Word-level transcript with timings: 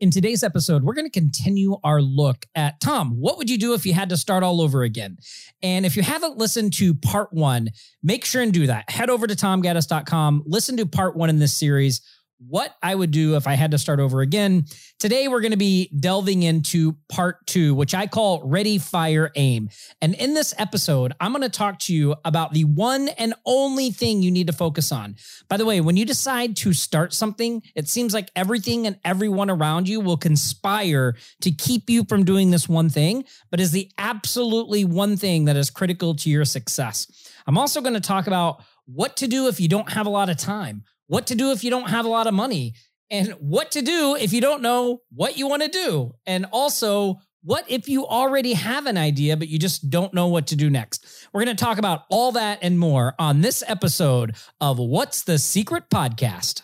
In 0.00 0.10
today's 0.10 0.42
episode, 0.42 0.82
we're 0.82 0.94
going 0.94 1.04
to 1.04 1.10
continue 1.10 1.76
our 1.84 2.00
look 2.00 2.46
at 2.54 2.80
Tom. 2.80 3.20
What 3.20 3.36
would 3.36 3.50
you 3.50 3.58
do 3.58 3.74
if 3.74 3.84
you 3.84 3.92
had 3.92 4.08
to 4.08 4.16
start 4.16 4.42
all 4.42 4.62
over 4.62 4.82
again? 4.82 5.18
And 5.62 5.84
if 5.84 5.94
you 5.94 6.02
haven't 6.02 6.38
listened 6.38 6.72
to 6.78 6.94
part 6.94 7.34
one, 7.34 7.68
make 8.02 8.24
sure 8.24 8.40
and 8.40 8.50
do 8.50 8.66
that. 8.66 8.88
Head 8.88 9.10
over 9.10 9.26
to 9.26 9.34
tomgaddis.com, 9.34 10.44
listen 10.46 10.78
to 10.78 10.86
part 10.86 11.16
one 11.16 11.28
in 11.28 11.38
this 11.38 11.54
series 11.54 12.00
what 12.46 12.74
I 12.82 12.94
would 12.94 13.10
do 13.10 13.36
if 13.36 13.46
I 13.46 13.54
had 13.54 13.70
to 13.72 13.78
start 13.78 14.00
over 14.00 14.22
again. 14.22 14.64
Today, 14.98 15.28
we're 15.28 15.40
going 15.40 15.50
to 15.50 15.58
be 15.58 15.90
delving 15.98 16.42
into 16.42 16.96
part 17.08 17.46
two, 17.46 17.74
which 17.74 17.94
I 17.94 18.06
call 18.06 18.42
Ready, 18.48 18.78
Fire, 18.78 19.30
Aim. 19.36 19.68
And 20.00 20.14
in 20.14 20.34
this 20.34 20.54
episode, 20.58 21.12
I'm 21.20 21.32
going 21.32 21.42
to 21.42 21.50
talk 21.50 21.78
to 21.80 21.94
you 21.94 22.16
about 22.24 22.52
the 22.52 22.64
one 22.64 23.08
and 23.08 23.34
only 23.44 23.90
thing 23.90 24.22
you 24.22 24.30
need 24.30 24.46
to 24.46 24.52
focus 24.52 24.90
on. 24.90 25.16
By 25.48 25.58
the 25.58 25.66
way, 25.66 25.80
when 25.80 25.96
you 25.96 26.06
decide 26.06 26.56
to 26.56 26.72
start 26.72 27.12
something, 27.12 27.62
it 27.74 27.88
seems 27.88 28.14
like 28.14 28.30
everything 28.34 28.86
and 28.86 28.98
everyone 29.04 29.50
around 29.50 29.88
you 29.88 30.00
will 30.00 30.16
conspire 30.16 31.16
to 31.42 31.50
keep 31.50 31.90
you 31.90 32.04
from 32.04 32.24
doing 32.24 32.50
this 32.50 32.68
one 32.68 32.88
thing, 32.88 33.24
but 33.50 33.60
is 33.60 33.72
the 33.72 33.90
absolutely 33.98 34.84
one 34.84 35.16
thing 35.16 35.44
that 35.44 35.56
is 35.56 35.70
critical 35.70 36.14
to 36.14 36.30
your 36.30 36.46
success. 36.46 37.06
I'm 37.46 37.58
also 37.58 37.80
going 37.80 37.94
to 37.94 38.00
talk 38.00 38.26
about 38.26 38.62
what 38.86 39.16
to 39.18 39.28
do 39.28 39.46
if 39.48 39.60
you 39.60 39.68
don't 39.68 39.92
have 39.92 40.06
a 40.06 40.10
lot 40.10 40.30
of 40.30 40.36
time 40.36 40.84
what 41.10 41.26
to 41.26 41.34
do 41.34 41.50
if 41.50 41.64
you 41.64 41.70
don't 41.70 41.90
have 41.90 42.04
a 42.04 42.08
lot 42.08 42.28
of 42.28 42.34
money, 42.34 42.72
and 43.10 43.30
what 43.40 43.72
to 43.72 43.82
do 43.82 44.14
if 44.14 44.32
you 44.32 44.40
don't 44.40 44.62
know 44.62 45.00
what 45.12 45.36
you 45.36 45.48
want 45.48 45.60
to 45.60 45.68
do. 45.68 46.14
And 46.24 46.46
also, 46.52 47.18
what 47.42 47.64
if 47.68 47.88
you 47.88 48.06
already 48.06 48.52
have 48.52 48.86
an 48.86 48.96
idea, 48.96 49.36
but 49.36 49.48
you 49.48 49.58
just 49.58 49.90
don't 49.90 50.14
know 50.14 50.28
what 50.28 50.46
to 50.46 50.56
do 50.56 50.70
next? 50.70 51.04
We're 51.32 51.44
going 51.44 51.56
to 51.56 51.64
talk 51.64 51.78
about 51.78 52.02
all 52.10 52.30
that 52.32 52.60
and 52.62 52.78
more 52.78 53.16
on 53.18 53.40
this 53.40 53.64
episode 53.66 54.36
of 54.60 54.78
What's 54.78 55.24
the 55.24 55.38
Secret 55.38 55.90
Podcast. 55.90 56.62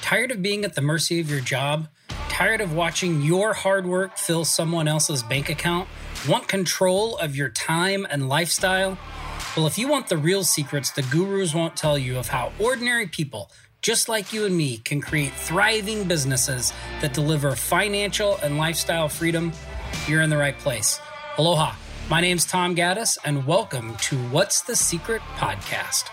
Tired 0.00 0.30
of 0.30 0.40
being 0.40 0.64
at 0.64 0.76
the 0.76 0.82
mercy 0.82 1.20
of 1.20 1.30
your 1.30 1.40
job? 1.40 1.88
Tired 2.30 2.62
of 2.62 2.72
watching 2.72 3.20
your 3.20 3.52
hard 3.52 3.86
work 3.86 4.16
fill 4.16 4.46
someone 4.46 4.88
else's 4.88 5.22
bank 5.22 5.50
account? 5.50 5.90
Want 6.26 6.48
control 6.48 7.18
of 7.18 7.36
your 7.36 7.50
time 7.50 8.06
and 8.08 8.30
lifestyle? 8.30 8.96
Well, 9.54 9.66
if 9.66 9.76
you 9.76 9.86
want 9.86 10.08
the 10.08 10.16
real 10.16 10.44
secrets 10.44 10.92
the 10.92 11.02
gurus 11.02 11.52
won't 11.52 11.76
tell 11.76 11.98
you 11.98 12.16
of 12.16 12.26
how 12.26 12.52
ordinary 12.58 13.06
people, 13.06 13.50
just 13.82 14.08
like 14.08 14.32
you 14.32 14.46
and 14.46 14.56
me, 14.56 14.78
can 14.78 15.02
create 15.02 15.34
thriving 15.34 16.08
businesses 16.08 16.72
that 17.02 17.12
deliver 17.12 17.54
financial 17.54 18.38
and 18.38 18.56
lifestyle 18.56 19.10
freedom, 19.10 19.52
you're 20.08 20.22
in 20.22 20.30
the 20.30 20.38
right 20.38 20.58
place. 20.58 20.98
Aloha. 21.36 21.74
My 22.08 22.22
name's 22.22 22.46
Tom 22.46 22.74
Gaddis, 22.74 23.18
and 23.26 23.46
welcome 23.46 23.94
to 23.96 24.16
What's 24.30 24.62
the 24.62 24.74
Secret 24.74 25.20
podcast. 25.36 26.04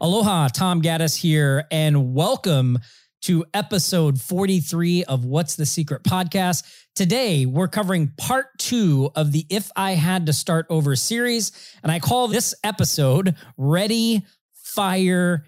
Aloha, 0.00 0.46
Tom 0.48 0.80
Gaddis 0.80 1.16
here, 1.16 1.64
and 1.72 2.14
welcome 2.14 2.78
to 3.22 3.44
episode 3.52 4.20
43 4.20 5.04
of 5.04 5.24
What's 5.24 5.56
the 5.56 5.66
Secret 5.66 6.02
podcast. 6.02 6.64
Today, 6.94 7.44
we're 7.46 7.68
covering 7.68 8.12
part 8.16 8.46
two 8.58 9.10
of 9.14 9.32
the 9.32 9.46
If 9.50 9.70
I 9.76 9.92
Had 9.92 10.26
to 10.26 10.32
Start 10.32 10.66
Over 10.70 10.96
series, 10.96 11.52
and 11.82 11.92
I 11.92 11.98
call 11.98 12.28
this 12.28 12.54
episode 12.64 13.34
Ready, 13.56 14.24
Fire, 14.54 15.44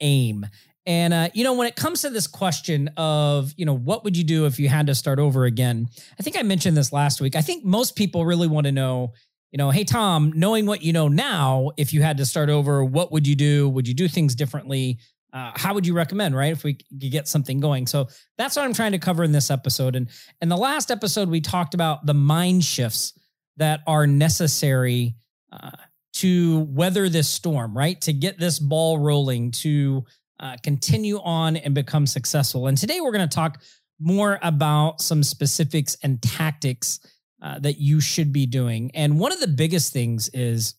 Aim. 0.00 0.46
And, 0.84 1.14
uh, 1.14 1.28
you 1.32 1.44
know, 1.44 1.54
when 1.54 1.68
it 1.68 1.76
comes 1.76 2.02
to 2.02 2.10
this 2.10 2.26
question 2.26 2.88
of, 2.96 3.52
you 3.56 3.64
know, 3.64 3.76
what 3.76 4.02
would 4.02 4.16
you 4.16 4.24
do 4.24 4.46
if 4.46 4.58
you 4.58 4.68
had 4.68 4.88
to 4.88 4.94
start 4.94 5.20
over 5.20 5.44
again? 5.44 5.88
I 6.18 6.22
think 6.24 6.36
I 6.36 6.42
mentioned 6.42 6.76
this 6.76 6.92
last 6.92 7.20
week. 7.20 7.36
I 7.36 7.40
think 7.40 7.64
most 7.64 7.94
people 7.94 8.26
really 8.26 8.48
want 8.48 8.66
to 8.66 8.72
know, 8.72 9.12
you 9.52 9.58
know, 9.58 9.70
hey, 9.70 9.84
Tom, 9.84 10.32
knowing 10.34 10.66
what 10.66 10.82
you 10.82 10.92
know 10.92 11.06
now, 11.06 11.70
if 11.76 11.92
you 11.92 12.02
had 12.02 12.16
to 12.16 12.26
start 12.26 12.50
over, 12.50 12.84
what 12.84 13.12
would 13.12 13.28
you 13.28 13.36
do? 13.36 13.68
Would 13.68 13.86
you 13.86 13.94
do 13.94 14.08
things 14.08 14.34
differently? 14.34 14.98
Uh, 15.32 15.52
how 15.54 15.74
would 15.74 15.86
you 15.86 15.94
recommend 15.94 16.36
right? 16.36 16.52
If 16.52 16.64
we 16.64 16.74
could 16.74 17.10
get 17.10 17.28
something 17.28 17.60
going. 17.60 17.86
So 17.86 18.08
that's 18.38 18.56
what 18.56 18.64
i'm 18.64 18.74
trying 18.74 18.92
to 18.92 18.98
cover 18.98 19.24
in 19.24 19.32
this 19.32 19.50
episode. 19.50 19.96
And 19.96 20.08
in 20.40 20.48
the 20.48 20.56
last 20.56 20.90
episode 20.90 21.28
we 21.28 21.40
talked 21.40 21.74
about 21.74 22.06
the 22.06 22.14
mind 22.14 22.64
shifts 22.64 23.14
that 23.56 23.80
are 23.86 24.06
necessary 24.06 25.14
uh, 25.52 25.70
to 26.14 26.60
weather 26.60 27.08
this 27.08 27.28
storm 27.28 27.76
right? 27.76 28.00
To 28.02 28.12
get 28.12 28.38
this 28.38 28.58
ball 28.58 28.98
rolling 28.98 29.50
to 29.52 30.04
uh, 30.40 30.56
continue 30.62 31.20
on 31.22 31.56
and 31.56 31.74
become 31.74 32.06
successful. 32.06 32.66
And 32.66 32.76
today 32.76 33.00
we're 33.00 33.12
going 33.12 33.28
to 33.28 33.34
talk 33.34 33.62
more 34.00 34.38
about 34.42 35.00
some 35.00 35.22
specifics 35.22 35.96
and 36.02 36.20
tactics 36.20 37.00
uh, 37.40 37.58
that 37.60 37.78
you 37.78 38.00
should 38.00 38.32
be 38.32 38.46
doing. 38.46 38.90
And 38.94 39.18
one 39.18 39.32
of 39.32 39.40
the 39.40 39.48
biggest 39.48 39.92
things 39.92 40.28
is 40.30 40.74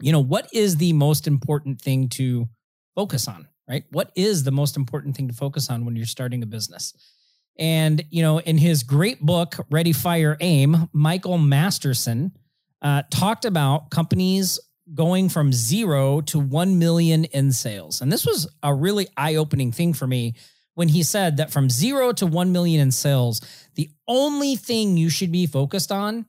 you 0.00 0.12
know 0.12 0.20
what 0.20 0.48
is 0.52 0.76
the 0.76 0.92
most 0.92 1.26
important 1.26 1.80
thing 1.80 2.08
to 2.10 2.48
focus 2.94 3.28
on 3.28 3.48
right? 3.68 3.84
What 3.90 4.10
is 4.14 4.44
the 4.44 4.50
most 4.50 4.76
important 4.76 5.16
thing 5.16 5.28
to 5.28 5.34
focus 5.34 5.70
on 5.70 5.84
when 5.84 5.96
you're 5.96 6.06
starting 6.06 6.42
a 6.42 6.46
business? 6.46 6.94
And, 7.58 8.04
you 8.10 8.22
know, 8.22 8.38
in 8.38 8.58
his 8.58 8.82
great 8.82 9.20
book, 9.20 9.56
Ready, 9.70 9.92
Fire, 9.92 10.36
Aim, 10.40 10.88
Michael 10.92 11.38
Masterson 11.38 12.32
uh, 12.82 13.02
talked 13.10 13.44
about 13.44 13.90
companies 13.90 14.60
going 14.94 15.28
from 15.28 15.52
zero 15.52 16.20
to 16.20 16.38
1 16.38 16.78
million 16.78 17.24
in 17.24 17.52
sales. 17.52 18.00
And 18.00 18.12
this 18.12 18.26
was 18.26 18.48
a 18.62 18.72
really 18.72 19.08
eye 19.16 19.36
opening 19.36 19.72
thing 19.72 19.94
for 19.94 20.06
me 20.06 20.34
when 20.74 20.88
he 20.88 21.02
said 21.02 21.38
that 21.38 21.50
from 21.50 21.70
zero 21.70 22.12
to 22.12 22.26
1 22.26 22.52
million 22.52 22.80
in 22.80 22.92
sales, 22.92 23.40
the 23.74 23.90
only 24.06 24.56
thing 24.56 24.96
you 24.96 25.08
should 25.08 25.32
be 25.32 25.46
focused 25.46 25.90
on 25.90 26.26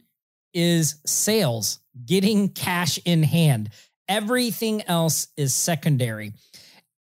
is 0.54 0.96
sales, 1.06 1.80
getting 2.06 2.50
cash 2.50 2.98
in 3.06 3.24
hand. 3.24 3.70
Everything 4.08 4.82
else 4.84 5.28
is 5.36 5.54
secondary. 5.54 6.32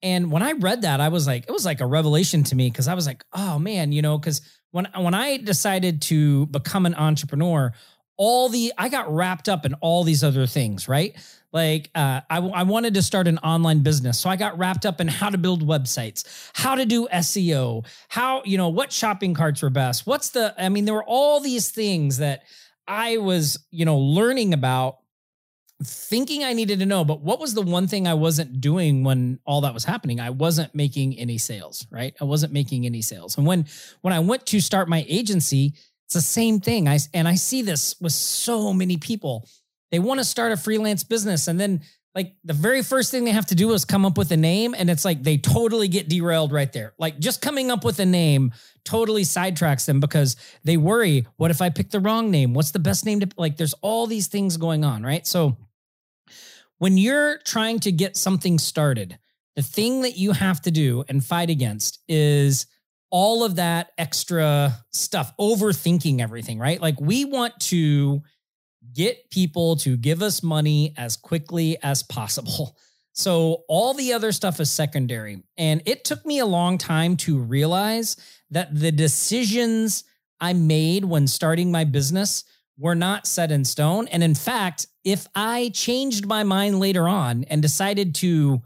And 0.04 0.32
when 0.32 0.44
I 0.44 0.52
read 0.54 0.84
that, 0.84 1.02
I 1.02 1.10
was 1.10 1.26
like, 1.26 1.46
it 1.48 1.52
was 1.52 1.66
like 1.66 1.82
a 1.82 1.86
revelation 1.86 2.44
to 2.46 2.56
me 2.56 2.70
because 2.70 2.88
I 2.88 2.94
was 2.94 3.08
like, 3.08 3.24
oh 3.34 3.58
man, 3.58 3.92
you 3.92 4.02
know, 4.02 4.18
because 4.18 4.42
when 4.72 4.88
when 4.96 5.14
I 5.14 5.38
decided 5.38 6.02
to 6.04 6.46
become 6.48 6.86
an 6.86 6.96
entrepreneur, 6.96 7.74
all 8.18 8.50
the 8.50 8.74
I 8.78 8.90
got 8.90 9.14
wrapped 9.14 9.48
up 9.48 9.66
in 9.66 9.74
all 9.76 10.04
these 10.04 10.24
other 10.24 10.46
things, 10.46 10.88
right? 10.88 11.16
Like 11.54 11.90
uh, 11.96 12.22
I, 12.30 12.38
I 12.40 12.64
wanted 12.64 12.94
to 12.96 13.02
start 13.02 13.28
an 13.28 13.38
online 13.40 13.80
business, 13.80 14.20
so 14.20 14.30
I 14.30 14.36
got 14.36 14.58
wrapped 14.58 14.86
up 14.86 15.00
in 15.00 15.08
how 15.08 15.30
to 15.30 15.38
build 15.38 15.66
websites, 15.66 16.52
how 16.54 16.76
to 16.76 16.86
do 16.86 17.08
SEO, 17.08 17.86
how 18.10 18.44
you 18.44 18.58
know 18.58 18.70
what 18.70 18.92
shopping 18.92 19.34
carts 19.34 19.62
were 19.62 19.70
best. 19.70 20.06
What's 20.06 20.30
the? 20.30 20.54
I 20.62 20.70
mean, 20.70 20.86
there 20.86 20.94
were 20.94 21.06
all 21.06 21.40
these 21.40 21.72
things 21.72 22.18
that 22.18 22.44
I 22.88 23.18
was 23.18 23.66
you 23.72 23.86
know 23.86 23.98
learning 23.98 24.54
about 24.54 24.98
thinking 25.84 26.44
I 26.44 26.54
needed 26.54 26.80
to 26.80 26.86
know, 26.86 27.06
but 27.06 27.22
what 27.22 27.40
was 27.40 27.54
the 27.54 27.62
one 27.62 27.88
thing 27.88 28.08
I 28.08 28.16
wasn't 28.16 28.60
doing 28.60 29.04
when 29.04 29.40
all 29.46 29.62
that 29.62 29.74
was 29.74 29.86
happening? 29.86 30.20
I 30.20 30.32
wasn't 30.32 30.74
making 30.74 31.18
any 31.18 31.38
sales, 31.38 31.86
right? 31.92 32.16
I 32.20 32.24
wasn't 32.24 32.54
making 32.54 32.86
any 32.86 33.02
sales. 33.02 33.38
And 33.38 33.46
when 33.46 33.66
when 34.02 34.14
I 34.14 34.20
went 34.20 34.46
to 34.48 34.60
start 34.60 34.90
my 34.90 35.06
agency, 35.08 35.74
it's 36.06 36.16
the 36.16 36.22
same 36.22 36.60
thing. 36.60 36.88
I 36.88 37.00
and 37.14 37.28
I 37.28 37.36
see 37.36 37.62
this 37.62 37.96
with 38.02 38.14
so 38.14 38.74
many 38.74 38.98
people. 38.98 39.48
They 39.92 40.00
want 40.00 40.20
to 40.20 40.26
start 40.26 40.52
a 40.52 40.58
freelance 40.58 41.04
business 41.04 41.48
and 41.48 41.60
then 41.60 41.82
like 42.18 42.34
the 42.44 42.54
very 42.54 42.82
first 42.82 43.12
thing 43.12 43.26
they 43.26 43.32
have 43.32 43.46
to 43.46 43.54
do 43.54 43.72
is 43.74 43.86
come 43.86 44.04
up 44.04 44.18
with 44.18 44.32
a 44.32 44.38
name 44.38 44.74
and 44.76 44.90
it's 44.90 45.06
like 45.06 45.22
they 45.22 45.38
totally 45.38 45.88
get 45.88 46.10
derailed 46.10 46.52
right 46.52 46.74
there. 46.74 46.96
Like 46.98 47.20
just 47.20 47.44
coming 47.44 47.70
up 47.70 47.86
with 47.86 48.00
a 48.00 48.08
name 48.08 48.54
totally 48.84 49.22
sidetracks 49.22 49.86
them 49.86 50.00
because 50.00 50.36
they 50.64 50.78
worry, 50.78 51.28
what 51.36 51.52
if 51.52 51.62
I 51.62 51.70
pick 51.70 51.92
the 51.92 52.00
wrong 52.00 52.32
name? 52.32 52.56
What's 52.56 52.72
the 52.72 52.80
best 52.80 53.06
name 53.06 53.20
to 53.20 53.30
like 53.38 53.58
there's 53.58 53.76
all 53.84 54.08
these 54.08 54.26
things 54.26 54.58
going 54.58 54.84
on, 54.84 55.04
right? 55.04 55.28
So 55.28 55.58
when 56.80 56.98
you're 56.98 57.40
trying 57.40 57.80
to 57.82 57.92
get 57.92 58.16
something 58.16 58.60
started, 58.60 59.18
the 59.56 59.64
thing 59.64 60.02
that 60.02 60.18
you 60.18 60.32
have 60.34 60.62
to 60.62 60.72
do 60.72 61.04
and 61.10 61.24
fight 61.24 61.50
against 61.50 62.00
is 62.08 62.68
all 63.10 63.44
of 63.44 63.56
that 63.56 63.92
extra 63.98 64.78
stuff, 64.92 65.34
overthinking 65.40 66.20
everything, 66.20 66.60
right? 66.60 66.82
Like 66.82 67.00
we 67.00 67.26
want 67.26 67.60
to 67.62 68.22
get 68.94 69.30
people 69.30 69.76
to 69.78 69.98
give 69.98 70.22
us 70.22 70.44
money 70.44 70.94
as 70.98 71.18
quickly 71.18 71.78
as 71.84 72.04
possible. 72.04 72.78
So 73.18 73.64
all 73.68 73.96
the 73.96 74.14
other 74.14 74.32
stuff 74.32 74.60
is 74.60 74.70
secondary. 74.70 75.42
And 75.58 75.82
it 75.88 76.06
took 76.06 76.24
me 76.24 76.38
a 76.38 76.46
long 76.46 76.78
time 76.78 77.18
to 77.18 77.40
realize 77.40 78.16
that 78.52 78.80
the 78.80 78.92
decisions 78.92 80.04
I 80.40 80.54
made 80.54 81.04
when 81.04 81.26
starting 81.26 81.72
my 81.72 81.84
business 81.84 82.44
were 82.78 82.96
not 82.96 83.26
set 83.28 83.52
in 83.52 83.66
stone. 83.66 84.08
And 84.10 84.24
in 84.24 84.36
fact, 84.36 84.88
if 85.04 85.28
I 85.36 85.72
changed 85.74 86.26
my 86.26 86.44
mind 86.44 86.80
later 86.80 87.08
on 87.08 87.44
and 87.46 87.62
decided 87.62 88.16
to 88.16 88.62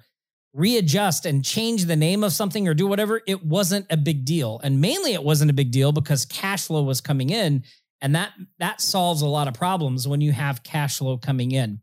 readjust 0.53 1.25
and 1.25 1.45
change 1.45 1.85
the 1.85 1.95
name 1.95 2.23
of 2.23 2.33
something 2.33 2.67
or 2.67 2.73
do 2.73 2.87
whatever, 2.87 3.21
it 3.25 3.45
wasn't 3.45 3.85
a 3.89 3.95
big 3.95 4.25
deal. 4.25 4.59
And 4.63 4.81
mainly 4.81 5.13
it 5.13 5.23
wasn't 5.23 5.51
a 5.51 5.53
big 5.53 5.71
deal 5.71 5.91
because 5.93 6.25
cash 6.25 6.67
flow 6.67 6.83
was 6.83 6.99
coming 6.99 7.29
in 7.29 7.63
and 8.01 8.15
that 8.15 8.33
that 8.59 8.81
solves 8.81 9.21
a 9.21 9.27
lot 9.27 9.47
of 9.47 9.53
problems 9.53 10.07
when 10.07 10.21
you 10.21 10.31
have 10.31 10.63
cash 10.63 10.97
flow 10.97 11.17
coming 11.17 11.51
in. 11.51 11.79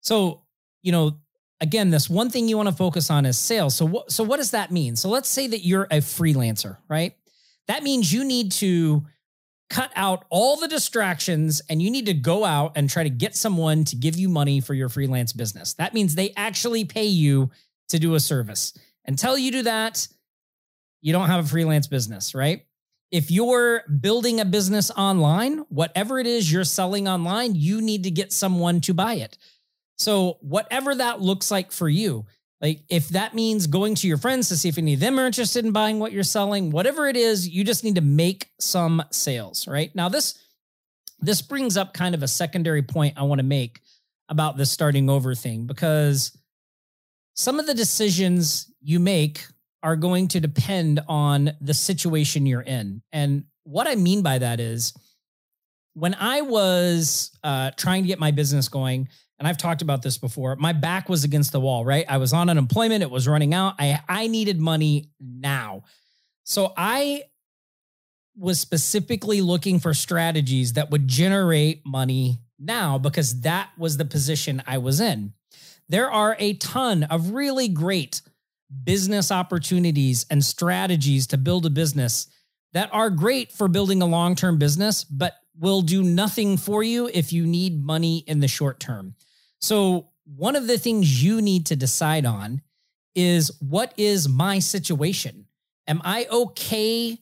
So, 0.00 0.42
you 0.82 0.92
know, 0.92 1.18
again, 1.60 1.90
this 1.90 2.10
one 2.10 2.30
thing 2.30 2.48
you 2.48 2.56
want 2.56 2.68
to 2.68 2.74
focus 2.74 3.10
on 3.10 3.24
is 3.24 3.38
sales. 3.38 3.76
So 3.76 3.86
what 3.86 4.10
so 4.10 4.24
what 4.24 4.38
does 4.38 4.50
that 4.50 4.72
mean? 4.72 4.96
So 4.96 5.08
let's 5.08 5.28
say 5.28 5.46
that 5.46 5.64
you're 5.64 5.84
a 5.84 5.98
freelancer, 5.98 6.78
right? 6.88 7.14
That 7.68 7.82
means 7.82 8.12
you 8.12 8.24
need 8.24 8.52
to 8.52 9.06
cut 9.68 9.90
out 9.96 10.24
all 10.30 10.56
the 10.56 10.68
distractions 10.68 11.60
and 11.68 11.82
you 11.82 11.90
need 11.90 12.06
to 12.06 12.14
go 12.14 12.44
out 12.44 12.72
and 12.76 12.88
try 12.88 13.02
to 13.02 13.10
get 13.10 13.34
someone 13.34 13.84
to 13.84 13.96
give 13.96 14.16
you 14.16 14.28
money 14.28 14.60
for 14.60 14.74
your 14.74 14.88
freelance 14.88 15.32
business. 15.32 15.74
That 15.74 15.94
means 15.94 16.14
they 16.14 16.32
actually 16.36 16.84
pay 16.84 17.06
you 17.06 17.50
to 17.88 17.98
do 17.98 18.14
a 18.14 18.20
service. 18.20 18.76
Until 19.06 19.36
you 19.36 19.50
do 19.50 19.62
that, 19.62 20.06
you 21.00 21.12
don't 21.12 21.28
have 21.28 21.44
a 21.44 21.48
freelance 21.48 21.86
business, 21.86 22.34
right? 22.34 22.64
If 23.12 23.30
you're 23.30 23.82
building 24.00 24.40
a 24.40 24.44
business 24.44 24.90
online, 24.90 25.58
whatever 25.68 26.18
it 26.18 26.26
is 26.26 26.50
you're 26.50 26.64
selling 26.64 27.06
online, 27.06 27.54
you 27.54 27.80
need 27.80 28.04
to 28.04 28.10
get 28.10 28.32
someone 28.32 28.80
to 28.82 28.94
buy 28.94 29.14
it. 29.14 29.38
So, 29.96 30.38
whatever 30.40 30.94
that 30.94 31.20
looks 31.20 31.50
like 31.50 31.72
for 31.72 31.88
you, 31.88 32.26
like 32.60 32.80
if 32.88 33.08
that 33.10 33.34
means 33.34 33.66
going 33.66 33.94
to 33.96 34.08
your 34.08 34.16
friends 34.16 34.48
to 34.48 34.56
see 34.56 34.68
if 34.68 34.78
any 34.78 34.94
of 34.94 35.00
them 35.00 35.18
are 35.18 35.26
interested 35.26 35.64
in 35.64 35.72
buying 35.72 35.98
what 35.98 36.12
you're 36.12 36.22
selling, 36.22 36.70
whatever 36.70 37.06
it 37.06 37.16
is, 37.16 37.48
you 37.48 37.64
just 37.64 37.84
need 37.84 37.96
to 37.96 38.00
make 38.00 38.50
some 38.58 39.02
sales, 39.10 39.68
right? 39.68 39.94
Now 39.94 40.08
this 40.08 40.38
this 41.18 41.42
brings 41.42 41.76
up 41.76 41.94
kind 41.94 42.14
of 42.14 42.22
a 42.22 42.28
secondary 42.28 42.82
point 42.82 43.14
I 43.16 43.22
want 43.22 43.38
to 43.38 43.46
make 43.46 43.80
about 44.28 44.56
this 44.56 44.70
starting 44.70 45.08
over 45.08 45.34
thing 45.34 45.66
because 45.66 46.36
some 47.34 47.58
of 47.58 47.66
the 47.66 47.74
decisions 47.74 48.70
you 48.80 49.00
make 49.00 49.44
are 49.82 49.96
going 49.96 50.28
to 50.28 50.40
depend 50.40 51.00
on 51.06 51.52
the 51.60 51.74
situation 51.74 52.46
you're 52.46 52.60
in. 52.60 53.02
And 53.12 53.44
what 53.64 53.86
I 53.86 53.94
mean 53.94 54.22
by 54.22 54.38
that 54.38 54.58
is 54.60 54.94
when 55.94 56.14
I 56.14 56.42
was 56.42 57.30
uh, 57.44 57.70
trying 57.76 58.02
to 58.02 58.08
get 58.08 58.18
my 58.18 58.30
business 58.30 58.68
going, 58.68 59.08
and 59.38 59.46
I've 59.46 59.58
talked 59.58 59.82
about 59.82 60.02
this 60.02 60.18
before. 60.18 60.56
My 60.56 60.72
back 60.72 61.08
was 61.08 61.24
against 61.24 61.52
the 61.52 61.60
wall, 61.60 61.84
right? 61.84 62.06
I 62.08 62.16
was 62.16 62.32
on 62.32 62.48
unemployment, 62.48 63.02
it 63.02 63.10
was 63.10 63.28
running 63.28 63.54
out. 63.54 63.74
I 63.78 64.00
I 64.08 64.26
needed 64.28 64.60
money 64.60 65.10
now. 65.20 65.84
So 66.44 66.72
I 66.76 67.24
was 68.36 68.60
specifically 68.60 69.40
looking 69.40 69.78
for 69.78 69.94
strategies 69.94 70.74
that 70.74 70.90
would 70.90 71.08
generate 71.08 71.84
money 71.86 72.38
now 72.58 72.98
because 72.98 73.40
that 73.40 73.70
was 73.78 73.96
the 73.96 74.04
position 74.04 74.62
I 74.66 74.78
was 74.78 75.00
in. 75.00 75.32
There 75.88 76.10
are 76.10 76.36
a 76.38 76.54
ton 76.54 77.04
of 77.04 77.30
really 77.30 77.68
great 77.68 78.22
business 78.84 79.30
opportunities 79.30 80.26
and 80.30 80.44
strategies 80.44 81.26
to 81.28 81.38
build 81.38 81.66
a 81.66 81.70
business 81.70 82.26
that 82.72 82.90
are 82.92 83.10
great 83.10 83.52
for 83.52 83.68
building 83.68 84.02
a 84.02 84.06
long-term 84.06 84.58
business 84.58 85.04
but 85.04 85.34
will 85.58 85.82
do 85.82 86.02
nothing 86.02 86.56
for 86.56 86.82
you 86.82 87.08
if 87.12 87.32
you 87.32 87.46
need 87.46 87.82
money 87.82 88.18
in 88.26 88.40
the 88.40 88.48
short 88.48 88.78
term. 88.78 89.14
So, 89.66 90.10
one 90.36 90.54
of 90.54 90.68
the 90.68 90.78
things 90.78 91.24
you 91.24 91.42
need 91.42 91.66
to 91.66 91.76
decide 91.76 92.24
on 92.24 92.62
is 93.16 93.50
what 93.58 93.92
is 93.96 94.28
my 94.28 94.60
situation? 94.60 95.46
Am 95.88 96.00
I 96.04 96.28
okay? 96.30 97.18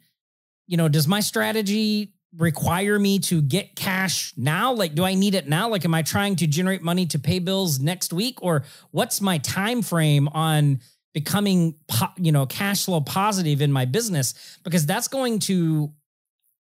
You 0.67 0.77
know, 0.77 0.89
does 0.89 1.09
my 1.09 1.21
strategy 1.21 2.13
require 2.37 2.99
me 2.99 3.19
to 3.21 3.41
get 3.41 3.77
cash 3.77 4.35
now? 4.37 4.75
Like, 4.75 4.95
do 4.95 5.05
I 5.05 5.15
need 5.15 5.35
it 5.35 5.49
now? 5.49 5.71
Like, 5.71 5.87
am 5.87 5.95
I 5.95 6.03
trying 6.03 6.37
to 6.37 6.47
generate 6.47 6.83
money 6.83 7.07
to 7.07 7.19
pay 7.19 7.39
bills 7.39 7.81
next 7.81 8.13
week? 8.13 8.43
Or 8.43 8.65
what's 8.91 9.23
my 9.23 9.39
time 9.39 9.81
frame 9.81 10.29
on 10.29 10.81
becoming, 11.15 11.77
you 12.19 12.31
know, 12.31 12.45
cash 12.45 12.85
flow 12.85 13.01
positive 13.01 13.63
in 13.63 13.73
my 13.73 13.87
business? 13.87 14.59
Because 14.65 14.85
that's 14.85 15.09
going 15.09 15.39
to 15.41 15.95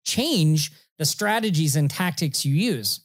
change 0.04 0.72
the 0.98 1.04
strategies 1.04 1.76
and 1.76 1.88
tactics 1.88 2.44
you 2.44 2.52
use. 2.52 2.98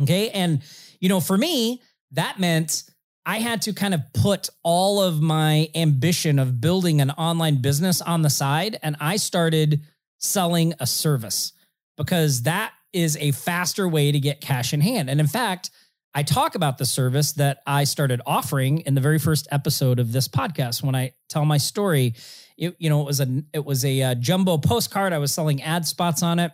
Okay. 0.00 0.30
And, 0.30 0.62
you 1.00 1.10
know, 1.10 1.20
for 1.20 1.36
me, 1.36 1.82
that 2.12 2.38
meant 2.38 2.84
I 3.26 3.38
had 3.38 3.62
to 3.62 3.74
kind 3.74 3.92
of 3.92 4.00
put 4.14 4.48
all 4.62 5.02
of 5.02 5.20
my 5.20 5.68
ambition 5.74 6.38
of 6.38 6.60
building 6.60 7.00
an 7.00 7.10
online 7.10 7.60
business 7.60 8.00
on 8.00 8.22
the 8.22 8.30
side. 8.30 8.78
And 8.82 8.96
I 9.00 9.16
started 9.16 9.82
selling 10.18 10.74
a 10.80 10.86
service 10.86 11.52
because 11.96 12.42
that 12.42 12.72
is 12.92 13.16
a 13.18 13.32
faster 13.32 13.86
way 13.86 14.12
to 14.12 14.18
get 14.18 14.40
cash 14.40 14.72
in 14.72 14.80
hand. 14.80 15.10
And 15.10 15.20
in 15.20 15.26
fact, 15.26 15.70
I 16.14 16.22
talk 16.22 16.54
about 16.54 16.78
the 16.78 16.86
service 16.86 17.32
that 17.32 17.62
I 17.66 17.84
started 17.84 18.22
offering 18.24 18.78
in 18.80 18.94
the 18.94 19.00
very 19.00 19.18
first 19.18 19.46
episode 19.52 19.98
of 19.98 20.10
this 20.10 20.26
podcast 20.26 20.82
when 20.82 20.94
I 20.94 21.12
tell 21.28 21.44
my 21.44 21.58
story. 21.58 22.14
It, 22.56 22.76
you 22.78 22.88
know, 22.88 23.02
it 23.02 23.06
was 23.06 23.20
a 23.20 23.42
it 23.52 23.64
was 23.64 23.84
a, 23.84 24.02
uh, 24.02 24.14
jumbo 24.14 24.58
postcard. 24.58 25.12
I 25.12 25.18
was 25.18 25.32
selling 25.32 25.62
ad 25.62 25.86
spots 25.86 26.22
on 26.22 26.38
it. 26.38 26.52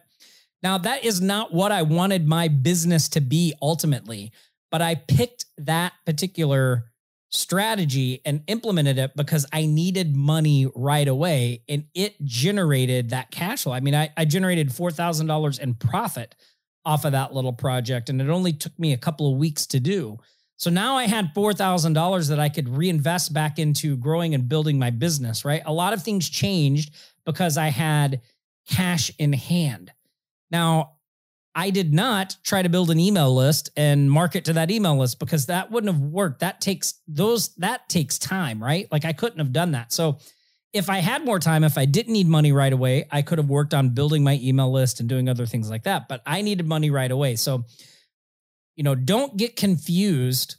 Now, 0.62 0.78
that 0.78 1.04
is 1.04 1.20
not 1.20 1.52
what 1.52 1.72
I 1.72 1.82
wanted 1.82 2.26
my 2.26 2.48
business 2.48 3.08
to 3.10 3.20
be 3.20 3.54
ultimately, 3.62 4.32
but 4.74 4.82
I 4.82 4.96
picked 4.96 5.44
that 5.58 5.92
particular 6.04 6.90
strategy 7.30 8.20
and 8.24 8.42
implemented 8.48 8.98
it 8.98 9.12
because 9.14 9.46
I 9.52 9.66
needed 9.66 10.16
money 10.16 10.66
right 10.74 11.06
away 11.06 11.62
and 11.68 11.84
it 11.94 12.20
generated 12.24 13.10
that 13.10 13.30
cash 13.30 13.62
flow. 13.62 13.72
I 13.72 13.78
mean, 13.78 13.94
I, 13.94 14.10
I 14.16 14.24
generated 14.24 14.70
$4,000 14.70 15.60
in 15.60 15.74
profit 15.74 16.34
off 16.84 17.04
of 17.04 17.12
that 17.12 17.32
little 17.32 17.52
project 17.52 18.08
and 18.08 18.20
it 18.20 18.28
only 18.28 18.52
took 18.52 18.76
me 18.76 18.92
a 18.92 18.96
couple 18.96 19.30
of 19.30 19.38
weeks 19.38 19.64
to 19.66 19.78
do. 19.78 20.18
So 20.56 20.70
now 20.70 20.96
I 20.96 21.04
had 21.06 21.32
$4,000 21.36 22.28
that 22.30 22.40
I 22.40 22.48
could 22.48 22.68
reinvest 22.68 23.32
back 23.32 23.60
into 23.60 23.96
growing 23.96 24.34
and 24.34 24.48
building 24.48 24.80
my 24.80 24.90
business, 24.90 25.44
right? 25.44 25.62
A 25.66 25.72
lot 25.72 25.92
of 25.92 26.02
things 26.02 26.28
changed 26.28 26.92
because 27.24 27.56
I 27.56 27.68
had 27.68 28.22
cash 28.68 29.12
in 29.20 29.34
hand. 29.34 29.92
Now, 30.50 30.94
I 31.54 31.70
did 31.70 31.94
not 31.94 32.36
try 32.42 32.62
to 32.62 32.68
build 32.68 32.90
an 32.90 32.98
email 32.98 33.34
list 33.34 33.70
and 33.76 34.10
market 34.10 34.44
to 34.46 34.52
that 34.54 34.70
email 34.70 34.96
list 34.98 35.18
because 35.20 35.46
that 35.46 35.70
wouldn't 35.70 35.92
have 35.92 36.02
worked. 36.02 36.40
That 36.40 36.60
takes 36.60 36.94
those 37.06 37.54
that 37.56 37.88
takes 37.88 38.18
time, 38.18 38.62
right? 38.62 38.88
Like 38.90 39.04
I 39.04 39.12
couldn't 39.12 39.38
have 39.38 39.52
done 39.52 39.72
that. 39.72 39.92
So 39.92 40.18
if 40.72 40.90
I 40.90 40.98
had 40.98 41.24
more 41.24 41.38
time, 41.38 41.62
if 41.62 41.78
I 41.78 41.84
didn't 41.84 42.12
need 42.12 42.26
money 42.26 42.50
right 42.50 42.72
away, 42.72 43.06
I 43.12 43.22
could 43.22 43.38
have 43.38 43.48
worked 43.48 43.74
on 43.74 43.90
building 43.90 44.24
my 44.24 44.40
email 44.42 44.72
list 44.72 44.98
and 44.98 45.08
doing 45.08 45.28
other 45.28 45.46
things 45.46 45.70
like 45.70 45.84
that, 45.84 46.08
but 46.08 46.20
I 46.26 46.42
needed 46.42 46.66
money 46.66 46.90
right 46.90 47.10
away. 47.10 47.36
So 47.36 47.64
you 48.76 48.82
know, 48.82 48.94
don't 48.94 49.36
get 49.36 49.56
confused. 49.56 50.56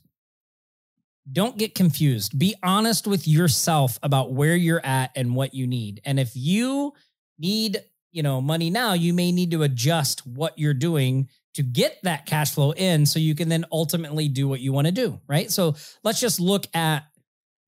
Don't 1.31 1.57
get 1.57 1.75
confused. 1.75 2.37
Be 2.37 2.55
honest 2.63 3.07
with 3.07 3.27
yourself 3.27 3.99
about 4.03 4.33
where 4.33 4.55
you're 4.55 4.85
at 4.85 5.11
and 5.15 5.35
what 5.35 5.53
you 5.53 5.67
need. 5.67 6.01
And 6.05 6.19
if 6.19 6.31
you 6.35 6.93
need 7.39 7.81
you 8.15 8.23
know 8.23 8.41
money 8.41 8.69
now 8.69 8.93
you 8.93 9.13
may 9.13 9.31
need 9.31 9.51
to 9.51 9.63
adjust 9.63 10.25
what 10.25 10.57
you're 10.57 10.73
doing 10.73 11.27
to 11.55 11.63
get 11.63 11.97
that 12.03 12.25
cash 12.25 12.53
flow 12.53 12.71
in 12.71 13.05
so 13.05 13.19
you 13.19 13.33
can 13.33 13.49
then 13.49 13.65
ultimately 13.71 14.27
do 14.27 14.47
what 14.47 14.59
you 14.59 14.71
want 14.71 14.87
to 14.87 14.91
do 14.91 15.19
right? 15.27 15.51
So 15.51 15.75
let's 16.03 16.19
just 16.19 16.39
look 16.39 16.65
at 16.73 17.03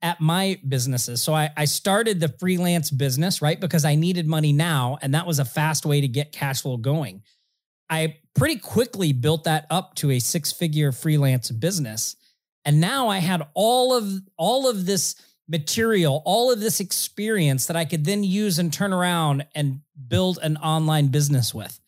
at 0.03 0.21
my 0.21 0.59
businesses. 0.67 1.23
So 1.23 1.33
I, 1.33 1.49
I 1.57 1.65
started 1.65 2.19
the 2.19 2.29
freelance 2.39 2.91
business 2.91 3.41
right? 3.41 3.59
Because 3.59 3.83
i 3.83 3.95
needed 3.95 4.27
money 4.27 4.53
now 4.53 4.97
and 5.01 5.13
that 5.13 5.27
was 5.27 5.39
a 5.39 5.45
fast 5.45 5.85
way 5.85 6.01
to 6.01 6.07
get 6.07 6.31
cash 6.31 6.61
flow 6.61 6.77
going. 6.77 7.23
I 7.89 8.17
pretty 8.35 8.57
quickly 8.57 9.13
built 9.13 9.45
that 9.45 9.65
up 9.69 9.95
to 9.95 10.11
a 10.11 10.19
six 10.19 10.51
figure 10.51 10.91
freelance 10.91 11.49
business 11.51 12.15
and 12.65 12.79
now 12.79 13.07
i 13.07 13.17
had 13.17 13.41
all 13.55 13.93
of 13.93 14.11
all 14.37 14.69
of 14.69 14.85
this 14.85 15.15
material, 15.47 16.21
all 16.25 16.51
of 16.51 16.59
this 16.59 16.79
experience 16.79 17.65
that 17.67 17.77
I 17.77 17.85
could 17.85 18.05
then 18.05 18.23
use 18.23 18.59
and 18.59 18.71
turn 18.71 18.93
around 18.93 19.45
and 19.55 19.81
build 20.07 20.39
an 20.41 20.57
online 20.57 21.07
business 21.07 21.53
with. 21.53 21.79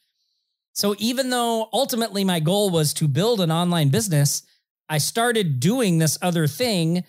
So 0.74 0.96
even 0.98 1.30
though 1.30 1.68
ultimately 1.74 2.24
my 2.24 2.39
goal 2.39 2.70
was 2.70 2.94
to 2.96 3.08
build 3.08 3.42
an 3.42 3.51
online 3.51 3.89
business, 3.89 4.44
I 4.88 4.98
started 4.98 5.60
doing 5.60 5.98
this 5.98 6.18
other 6.22 6.48
thing 6.48 7.04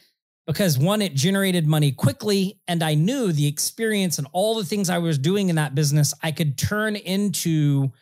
because 0.46 0.76
one, 0.76 1.00
it 1.00 1.14
generated 1.14 1.66
money 1.66 1.92
quickly. 1.92 2.60
And 2.66 2.82
I 2.82 2.94
knew 2.94 3.30
the 3.30 3.46
experience 3.46 4.18
and 4.18 4.26
all 4.32 4.56
the 4.56 4.64
things 4.64 4.90
I 4.90 4.98
was 4.98 5.18
doing 5.18 5.48
in 5.48 5.56
that 5.56 5.76
business, 5.76 6.12
I 6.22 6.32
could 6.32 6.58
turn 6.58 6.96
into 6.96 7.92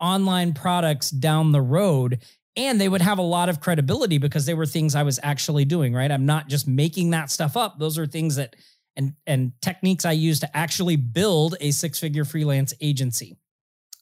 online 0.00 0.52
products 0.52 1.10
down 1.10 1.50
the 1.50 1.60
road 1.60 2.20
and 2.56 2.80
they 2.80 2.88
would 2.88 3.02
have 3.02 3.18
a 3.18 3.22
lot 3.22 3.48
of 3.48 3.60
credibility 3.60 4.18
because 4.18 4.46
they 4.46 4.54
were 4.54 4.66
things 4.66 4.94
I 4.94 5.02
was 5.02 5.20
actually 5.22 5.64
doing, 5.64 5.94
right? 5.94 6.10
I'm 6.10 6.26
not 6.26 6.48
just 6.48 6.66
making 6.66 7.10
that 7.10 7.30
stuff 7.30 7.56
up. 7.56 7.78
Those 7.78 7.98
are 7.98 8.06
things 8.06 8.36
that 8.36 8.56
and 8.96 9.14
and 9.26 9.52
techniques 9.60 10.04
I 10.04 10.12
use 10.12 10.40
to 10.40 10.56
actually 10.56 10.96
build 10.96 11.56
a 11.60 11.70
six-figure 11.70 12.24
freelance 12.24 12.72
agency. 12.80 13.36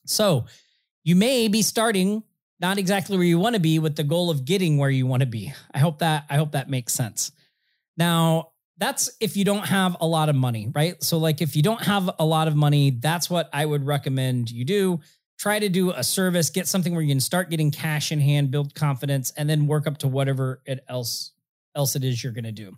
So, 0.06 0.46
you 1.02 1.16
may 1.16 1.49
be 1.49 1.62
starting 1.62 2.23
not 2.61 2.78
exactly 2.78 3.16
where 3.16 3.26
you 3.26 3.38
want 3.38 3.54
to 3.54 3.61
be 3.61 3.78
with 3.78 3.96
the 3.96 4.04
goal 4.04 4.30
of 4.30 4.44
getting 4.44 4.78
where 4.78 4.90
you 4.90 5.06
want 5.06 5.20
to 5.20 5.26
be. 5.26 5.52
I 5.73 5.78
hope 5.78 5.99
that 5.99 6.25
I 6.30 6.37
hope 6.37 6.52
that 6.52 6.70
makes 6.70 6.94
sense. 6.94 7.32
Now, 7.96 8.52
that's 8.78 9.11
if 9.20 9.37
you 9.37 9.44
don't 9.44 9.66
have 9.66 9.96
a 10.00 10.06
lot 10.06 10.28
of 10.28 10.37
money, 10.37 10.70
right? 10.75 11.02
So 11.02 11.18
like 11.18 11.40
if 11.40 11.56
you 11.56 11.62
don't 11.62 11.82
have 11.82 12.11
a 12.18 12.25
lot 12.25 12.49
of 12.49 12.56
money, 12.56 12.90
that's 12.90 13.28
what 13.30 13.49
I 13.52 13.64
would 13.64 13.84
recommend 13.87 14.50
you 14.50 14.64
do 14.64 15.00
try 15.44 15.58
to 15.58 15.68
do 15.68 15.90
a 15.90 16.02
service, 16.02 16.48
get 16.48 16.66
something 16.66 16.94
where 16.94 17.02
you 17.02 17.10
can 17.10 17.20
start 17.20 17.50
getting 17.50 17.70
cash 17.70 18.10
in 18.10 18.18
hand, 18.18 18.50
build 18.50 18.74
confidence, 18.74 19.30
and 19.36 19.46
then 19.46 19.66
work 19.66 19.86
up 19.86 19.98
to 19.98 20.08
whatever 20.08 20.62
it 20.64 20.82
else 20.88 21.32
else 21.76 21.94
it 21.94 22.02
is 22.02 22.24
you're 22.24 22.32
going 22.32 22.44
to 22.44 22.52
do. 22.52 22.74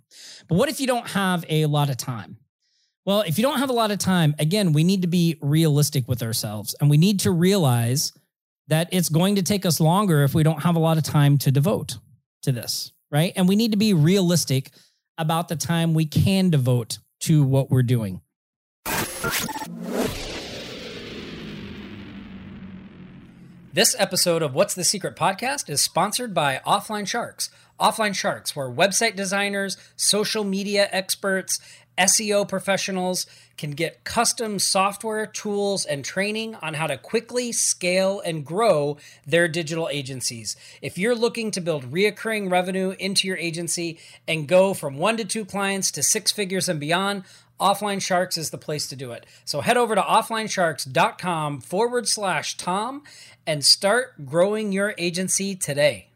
But 0.49 0.57
what 0.57 0.69
if 0.69 0.81
you 0.81 0.89
don't 0.89 1.07
have 1.11 1.45
a 1.49 1.67
lot 1.67 1.91
of 1.91 1.97
time? 1.97 2.39
Well, 3.05 3.21
if 3.21 3.39
you 3.39 3.43
don't 3.43 3.61
have 3.61 3.71
a 3.71 3.73
lot 3.73 3.93
of 3.93 4.01
time, 4.01 4.35
again, 4.41 4.73
we 4.73 4.83
need 4.83 5.03
to 5.03 5.07
be 5.07 5.39
realistic 5.41 6.09
with 6.09 6.25
ourselves 6.25 6.75
and 6.81 6.91
we 6.91 6.97
need 6.97 7.21
to 7.21 7.31
realize 7.31 8.13
that 8.67 8.89
it's 8.91 9.11
going 9.11 9.37
to 9.37 9.45
take 9.45 9.65
us 9.65 9.79
longer 9.79 10.25
if 10.25 10.35
we 10.35 10.43
don't 10.43 10.65
have 10.65 10.75
a 10.75 10.81
lot 10.81 10.99
of 10.99 11.05
time 11.05 11.39
to 11.39 11.53
devote 11.53 11.99
to 12.43 12.51
this, 12.51 12.91
right? 13.13 13.33
And 13.37 13.47
we 13.47 13.55
need 13.55 13.71
to 13.71 13.79
be 13.79 13.95
realistic 13.95 14.71
about 15.19 15.47
the 15.47 15.55
time 15.55 15.95
we 15.95 16.05
can 16.05 16.51
devote 16.51 16.99
to 17.21 17.45
what 17.45 17.71
we're 17.71 17.85
doing. 17.85 18.23
This 23.77 23.95
episode 23.99 24.41
of 24.41 24.55
What's 24.55 24.73
the 24.73 24.85
Secret 24.85 25.17
podcast 25.17 25.69
is 25.69 25.83
sponsored 25.83 26.33
by 26.33 26.63
Offline 26.67 27.07
Sharks. 27.07 27.51
Offline 27.79 28.15
Sharks, 28.15 28.57
where 28.57 28.71
website 28.71 29.17
designers, 29.17 29.77
social 29.97 30.45
media 30.45 30.89
experts, 30.93 31.61
SEO 31.99 32.49
professionals 32.49 33.27
can 33.59 33.73
get 33.73 34.03
custom 34.03 34.59
software, 34.59 35.27
tools, 35.27 35.85
and 35.85 36.07
training 36.07 36.55
on 36.63 36.73
how 36.73 36.87
to 36.87 36.97
quickly 36.97 37.53
scale 37.53 38.21
and 38.21 38.47
grow 38.47 38.97
their 39.27 39.47
digital 39.47 39.91
agencies. 39.91 40.57
If 40.81 40.97
you're 40.97 41.15
looking 41.15 41.51
to 41.51 41.61
build 41.61 41.93
reoccurring 41.93 42.51
revenue 42.51 42.95
into 42.99 43.29
your 43.29 43.37
agency 43.37 43.99
and 44.27 44.49
go 44.49 44.73
from 44.73 44.97
one 44.97 45.19
to 45.19 45.25
two 45.27 45.45
clients 45.45 45.91
to 45.91 46.03
six 46.03 46.33
figures 46.33 46.71
and 46.71 46.81
beyond, 46.81 47.25
Offline 47.61 48.03
Sharks 48.03 48.37
is 48.37 48.51
the 48.51 48.59
place 48.59 48.87
to 48.89 48.97
do 48.97 49.13
it. 49.13 49.27
So 49.45 49.61
head 49.61 49.77
over 49.77 49.95
to 49.95 50.01
offlinesharks.com 50.01 51.61
forward 51.61 52.09
slash 52.09 52.57
Tom 52.57 53.03
and 53.47 53.65
start 53.65 54.27
growing 54.27 54.73
your 54.73 54.95
agency 54.99 55.55
today. 55.55 56.09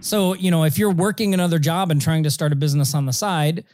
So, 0.00 0.34
you 0.34 0.50
know, 0.50 0.64
if 0.64 0.78
you're 0.78 0.92
working 0.92 1.34
another 1.34 1.58
job 1.58 1.90
and 1.90 2.00
trying 2.00 2.22
to 2.22 2.30
start 2.30 2.52
a 2.52 2.56
business 2.56 2.94
on 2.94 3.06
the 3.06 3.12
side, 3.12 3.64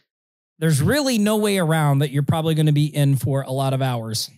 there's 0.59 0.81
really 0.81 1.19
no 1.19 1.37
way 1.37 1.59
around 1.59 1.99
that 1.99 2.11
you're 2.11 2.23
probably 2.23 2.55
going 2.55 2.67
to 2.67 2.73
be 2.73 2.87
in 2.87 3.17
for 3.17 3.43
a 3.43 3.53
lot 3.53 3.75
of 3.75 3.83
hours. 3.83 4.31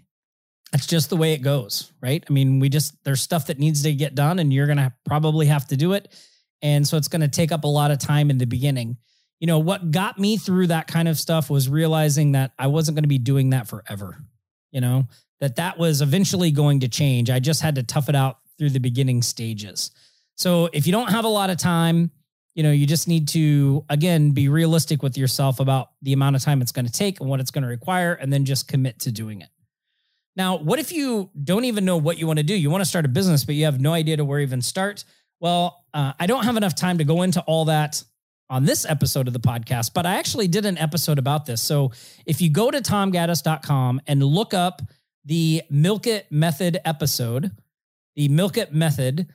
That's 0.72 0.86
just 0.86 1.10
the 1.10 1.16
way 1.16 1.32
it 1.32 1.42
goes, 1.42 1.92
right? 2.02 2.24
I 2.28 2.32
mean, 2.32 2.58
we 2.58 2.68
just, 2.68 3.02
there's 3.04 3.22
stuff 3.22 3.46
that 3.46 3.58
needs 3.58 3.82
to 3.84 3.94
get 3.94 4.14
done 4.14 4.38
and 4.38 4.52
you're 4.52 4.66
going 4.66 4.78
to 4.78 4.92
probably 5.04 5.46
have 5.46 5.68
to 5.68 5.76
do 5.76 5.92
it. 5.92 6.12
And 6.62 6.86
so 6.86 6.96
it's 6.96 7.08
going 7.08 7.20
to 7.20 7.28
take 7.28 7.52
up 7.52 7.64
a 7.64 7.68
lot 7.68 7.90
of 7.90 7.98
time 7.98 8.30
in 8.30 8.38
the 8.38 8.46
beginning. 8.46 8.96
You 9.40 9.46
know, 9.46 9.58
what 9.58 9.90
got 9.90 10.18
me 10.18 10.36
through 10.36 10.68
that 10.68 10.86
kind 10.86 11.08
of 11.08 11.18
stuff 11.18 11.50
was 11.50 11.68
realizing 11.68 12.32
that 12.32 12.52
I 12.58 12.68
wasn't 12.68 12.96
going 12.96 13.04
to 13.04 13.08
be 13.08 13.18
doing 13.18 13.50
that 13.50 13.68
forever 13.68 14.18
you 14.76 14.82
know, 14.82 15.06
that 15.40 15.56
that 15.56 15.78
was 15.78 16.02
eventually 16.02 16.50
going 16.50 16.80
to 16.80 16.88
change. 16.88 17.30
I 17.30 17.38
just 17.38 17.62
had 17.62 17.76
to 17.76 17.82
tough 17.82 18.10
it 18.10 18.14
out 18.14 18.40
through 18.58 18.70
the 18.70 18.78
beginning 18.78 19.22
stages. 19.22 19.90
So 20.34 20.68
if 20.74 20.86
you 20.86 20.92
don't 20.92 21.10
have 21.10 21.24
a 21.24 21.28
lot 21.28 21.48
of 21.48 21.56
time, 21.56 22.10
you 22.54 22.62
know, 22.62 22.70
you 22.70 22.86
just 22.86 23.08
need 23.08 23.28
to, 23.28 23.86
again, 23.88 24.32
be 24.32 24.50
realistic 24.50 25.02
with 25.02 25.16
yourself 25.16 25.60
about 25.60 25.92
the 26.02 26.12
amount 26.12 26.36
of 26.36 26.42
time 26.42 26.60
it's 26.60 26.72
going 26.72 26.84
to 26.84 26.92
take 26.92 27.20
and 27.20 27.28
what 27.30 27.40
it's 27.40 27.50
going 27.50 27.62
to 27.62 27.68
require, 27.68 28.12
and 28.12 28.30
then 28.30 28.44
just 28.44 28.68
commit 28.68 28.98
to 29.00 29.12
doing 29.12 29.40
it. 29.40 29.48
Now, 30.36 30.58
what 30.58 30.78
if 30.78 30.92
you 30.92 31.30
don't 31.42 31.64
even 31.64 31.86
know 31.86 31.96
what 31.96 32.18
you 32.18 32.26
want 32.26 32.38
to 32.38 32.42
do? 32.42 32.54
You 32.54 32.68
want 32.68 32.82
to 32.82 32.88
start 32.88 33.06
a 33.06 33.08
business, 33.08 33.44
but 33.44 33.54
you 33.54 33.64
have 33.64 33.80
no 33.80 33.94
idea 33.94 34.18
to 34.18 34.26
where 34.26 34.40
even 34.40 34.60
start. 34.60 35.04
Well, 35.40 35.84
uh, 35.92 36.12
I 36.18 36.26
don't 36.26 36.44
have 36.44 36.56
enough 36.56 36.74
time 36.74 36.98
to 36.98 37.04
go 37.04 37.22
into 37.22 37.40
all 37.42 37.66
that 37.66 38.02
on 38.48 38.64
this 38.64 38.84
episode 38.84 39.26
of 39.26 39.32
the 39.32 39.40
podcast, 39.40 39.92
but 39.92 40.06
I 40.06 40.16
actually 40.16 40.48
did 40.48 40.66
an 40.66 40.78
episode 40.78 41.18
about 41.18 41.46
this. 41.46 41.60
So 41.60 41.92
if 42.26 42.40
you 42.40 42.48
go 42.48 42.70
to 42.70 42.80
tomgaddis.com 42.80 44.02
and 44.06 44.22
look 44.22 44.54
up 44.54 44.82
the 45.24 45.62
Milk 45.68 46.06
It 46.06 46.30
Method 46.30 46.78
episode, 46.84 47.50
the 48.14 48.28
Milk 48.28 48.56
It 48.56 48.72
Method, 48.72 49.26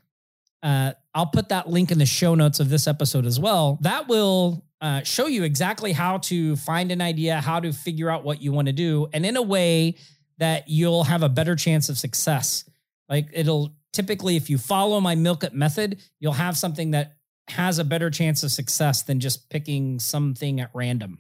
uh, 0.64 0.94
I'll 1.14 1.28
put 1.28 1.50
that 1.50 1.70
link 1.70 1.92
in 1.92 1.98
the 1.98 2.06
show 2.06 2.36
notes 2.36 2.60
of 2.60 2.70
this 2.70 2.88
episode 2.88 3.26
as 3.26 3.40
well. 3.40 3.78
That 3.82 4.08
will 4.08 4.64
uh, 4.80 5.04
show 5.04 5.28
you 5.28 5.44
exactly 5.44 5.92
how 5.92 6.20
to 6.20 6.56
find 6.56 6.92
an 6.92 7.02
idea, 7.02 7.42
how 7.42 7.60
to 7.60 7.74
figure 7.74 8.10
out 8.10 8.24
what 8.24 8.42
you 8.42 8.52
want 8.52 8.68
to 8.68 8.74
do, 8.74 9.08
and 9.14 9.26
in 9.26 9.36
a 9.36 9.42
way 9.42 9.96
that 10.38 10.70
you'll 10.70 11.04
have 11.04 11.22
a 11.22 11.30
better 11.30 11.56
chance 11.56 11.90
of 11.90 11.98
success. 11.98 12.64
Like 13.10 13.28
it'll 13.34 13.76
typically, 13.94 14.36
if 14.36 14.50
you 14.50 14.58
follow 14.58 15.00
my 15.00 15.16
Milk 15.16 15.44
It 15.44 15.54
method, 15.54 16.02
you'll 16.20 16.34
have 16.34 16.58
something 16.58 16.92
that 16.92 17.18
has 17.48 17.80
a 17.80 17.84
better 17.84 18.10
chance 18.10 18.44
of 18.44 18.52
success 18.52 19.04
than 19.04 19.20
just 19.20 19.50
picking 19.50 20.00
something 20.00 20.60
at 20.60 20.72
random. 20.74 21.20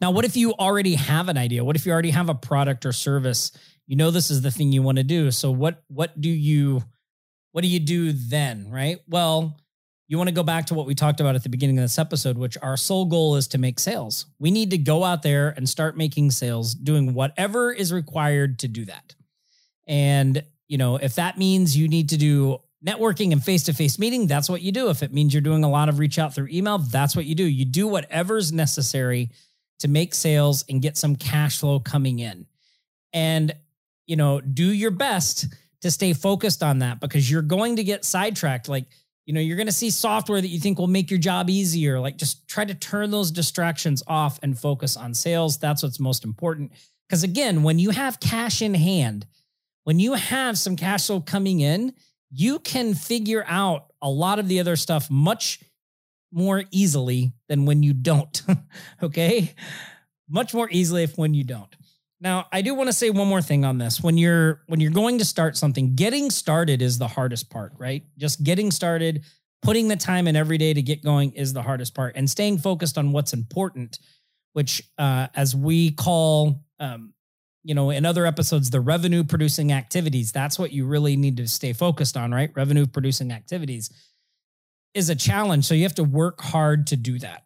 Now, 0.00 0.10
what 0.10 0.24
if 0.24 0.36
you 0.36 0.52
already 0.54 0.94
have 0.96 1.28
an 1.28 1.38
idea? 1.38 1.64
What 1.64 1.76
if 1.76 1.86
you 1.86 1.92
already 1.92 2.10
have 2.10 2.28
a 2.28 2.34
product 2.34 2.84
or 2.84 2.92
service? 2.92 3.52
You 3.86 3.96
know 3.96 4.10
this 4.10 4.30
is 4.30 4.42
the 4.42 4.50
thing 4.50 4.72
you 4.72 4.82
want 4.82 4.98
to 4.98 5.04
do. 5.04 5.30
So 5.30 5.50
what 5.50 5.84
what 5.88 6.20
do 6.20 6.30
you 6.30 6.82
what 7.52 7.62
do 7.62 7.68
you 7.68 7.78
do 7.78 8.12
then, 8.12 8.68
right? 8.70 8.98
Well, 9.06 9.56
you 10.08 10.18
want 10.18 10.28
to 10.28 10.34
go 10.34 10.42
back 10.42 10.66
to 10.66 10.74
what 10.74 10.86
we 10.86 10.94
talked 10.94 11.20
about 11.20 11.34
at 11.34 11.44
the 11.44 11.48
beginning 11.48 11.78
of 11.78 11.84
this 11.84 11.98
episode, 11.98 12.36
which 12.36 12.58
our 12.60 12.76
sole 12.76 13.06
goal 13.06 13.36
is 13.36 13.48
to 13.48 13.58
make 13.58 13.78
sales. 13.78 14.26
We 14.38 14.50
need 14.50 14.70
to 14.70 14.78
go 14.78 15.04
out 15.04 15.22
there 15.22 15.50
and 15.50 15.68
start 15.68 15.96
making 15.96 16.32
sales, 16.32 16.74
doing 16.74 17.14
whatever 17.14 17.72
is 17.72 17.92
required 17.92 18.58
to 18.60 18.68
do 18.68 18.84
that. 18.86 19.14
And, 19.86 20.42
you 20.74 20.78
know, 20.78 20.96
if 20.96 21.14
that 21.14 21.38
means 21.38 21.76
you 21.76 21.86
need 21.86 22.08
to 22.08 22.16
do 22.16 22.58
networking 22.84 23.30
and 23.30 23.40
face 23.40 23.62
to 23.62 23.72
face 23.72 23.96
meeting, 23.96 24.26
that's 24.26 24.50
what 24.50 24.60
you 24.60 24.72
do. 24.72 24.90
If 24.90 25.04
it 25.04 25.12
means 25.12 25.32
you're 25.32 25.40
doing 25.40 25.62
a 25.62 25.70
lot 25.70 25.88
of 25.88 26.00
reach 26.00 26.18
out 26.18 26.34
through 26.34 26.48
email, 26.50 26.78
that's 26.78 27.14
what 27.14 27.26
you 27.26 27.36
do. 27.36 27.44
You 27.44 27.64
do 27.64 27.86
whatever's 27.86 28.52
necessary 28.52 29.30
to 29.78 29.86
make 29.86 30.14
sales 30.14 30.64
and 30.68 30.82
get 30.82 30.96
some 30.96 31.14
cash 31.14 31.60
flow 31.60 31.78
coming 31.78 32.18
in. 32.18 32.46
And, 33.12 33.54
you 34.08 34.16
know, 34.16 34.40
do 34.40 34.64
your 34.64 34.90
best 34.90 35.46
to 35.82 35.92
stay 35.92 36.12
focused 36.12 36.64
on 36.64 36.80
that 36.80 36.98
because 36.98 37.30
you're 37.30 37.40
going 37.40 37.76
to 37.76 37.84
get 37.84 38.04
sidetracked. 38.04 38.68
Like, 38.68 38.86
you 39.26 39.32
know, 39.32 39.40
you're 39.40 39.56
going 39.56 39.68
to 39.68 39.72
see 39.72 39.90
software 39.90 40.40
that 40.40 40.48
you 40.48 40.58
think 40.58 40.80
will 40.80 40.88
make 40.88 41.08
your 41.08 41.20
job 41.20 41.48
easier. 41.48 42.00
Like, 42.00 42.16
just 42.16 42.48
try 42.48 42.64
to 42.64 42.74
turn 42.74 43.12
those 43.12 43.30
distractions 43.30 44.02
off 44.08 44.40
and 44.42 44.58
focus 44.58 44.96
on 44.96 45.14
sales. 45.14 45.56
That's 45.56 45.84
what's 45.84 46.00
most 46.00 46.24
important. 46.24 46.72
Because 47.08 47.22
again, 47.22 47.62
when 47.62 47.78
you 47.78 47.90
have 47.90 48.18
cash 48.18 48.60
in 48.60 48.74
hand, 48.74 49.24
when 49.84 49.98
you 49.98 50.14
have 50.14 50.58
some 50.58 50.76
cash 50.76 51.06
flow 51.06 51.20
coming 51.20 51.60
in, 51.60 51.94
you 52.30 52.58
can 52.58 52.94
figure 52.94 53.44
out 53.46 53.92
a 54.02 54.10
lot 54.10 54.38
of 54.38 54.48
the 54.48 54.60
other 54.60 54.76
stuff 54.76 55.10
much 55.10 55.60
more 56.32 56.64
easily 56.70 57.32
than 57.48 57.64
when 57.64 57.82
you 57.82 57.94
don't. 57.94 58.42
okay? 59.02 59.54
Much 60.28 60.52
more 60.52 60.68
easily 60.70 61.04
if 61.04 61.16
when 61.16 61.32
you 61.32 61.44
don't. 61.44 61.74
Now, 62.20 62.46
I 62.50 62.62
do 62.62 62.74
want 62.74 62.88
to 62.88 62.92
say 62.92 63.10
one 63.10 63.28
more 63.28 63.42
thing 63.42 63.64
on 63.64 63.78
this. 63.78 64.00
When 64.00 64.16
you're 64.16 64.62
when 64.66 64.80
you're 64.80 64.90
going 64.90 65.18
to 65.18 65.24
start 65.24 65.56
something, 65.56 65.94
getting 65.94 66.30
started 66.30 66.80
is 66.80 66.98
the 66.98 67.06
hardest 67.06 67.50
part, 67.50 67.72
right? 67.76 68.02
Just 68.16 68.42
getting 68.42 68.70
started, 68.70 69.24
putting 69.62 69.88
the 69.88 69.96
time 69.96 70.26
in 70.26 70.34
every 70.34 70.56
day 70.56 70.72
to 70.72 70.80
get 70.80 71.04
going 71.04 71.32
is 71.32 71.52
the 71.52 71.62
hardest 71.62 71.94
part 71.94 72.16
and 72.16 72.28
staying 72.28 72.58
focused 72.58 72.96
on 72.96 73.12
what's 73.12 73.34
important, 73.34 73.98
which 74.54 74.82
uh, 74.96 75.28
as 75.34 75.54
we 75.54 75.90
call 75.90 76.64
um, 76.80 77.12
you 77.64 77.74
know, 77.74 77.90
in 77.90 78.04
other 78.04 78.26
episodes, 78.26 78.70
the 78.70 78.80
revenue 78.80 79.24
producing 79.24 79.72
activities, 79.72 80.30
that's 80.30 80.58
what 80.58 80.70
you 80.72 80.86
really 80.86 81.16
need 81.16 81.38
to 81.38 81.48
stay 81.48 81.72
focused 81.72 82.16
on, 82.16 82.30
right? 82.30 82.50
Revenue 82.54 82.86
producing 82.86 83.32
activities 83.32 83.90
is 84.92 85.08
a 85.08 85.16
challenge. 85.16 85.64
So 85.64 85.74
you 85.74 85.82
have 85.82 85.94
to 85.96 86.04
work 86.04 86.40
hard 86.42 86.86
to 86.88 86.96
do 86.96 87.18
that, 87.20 87.44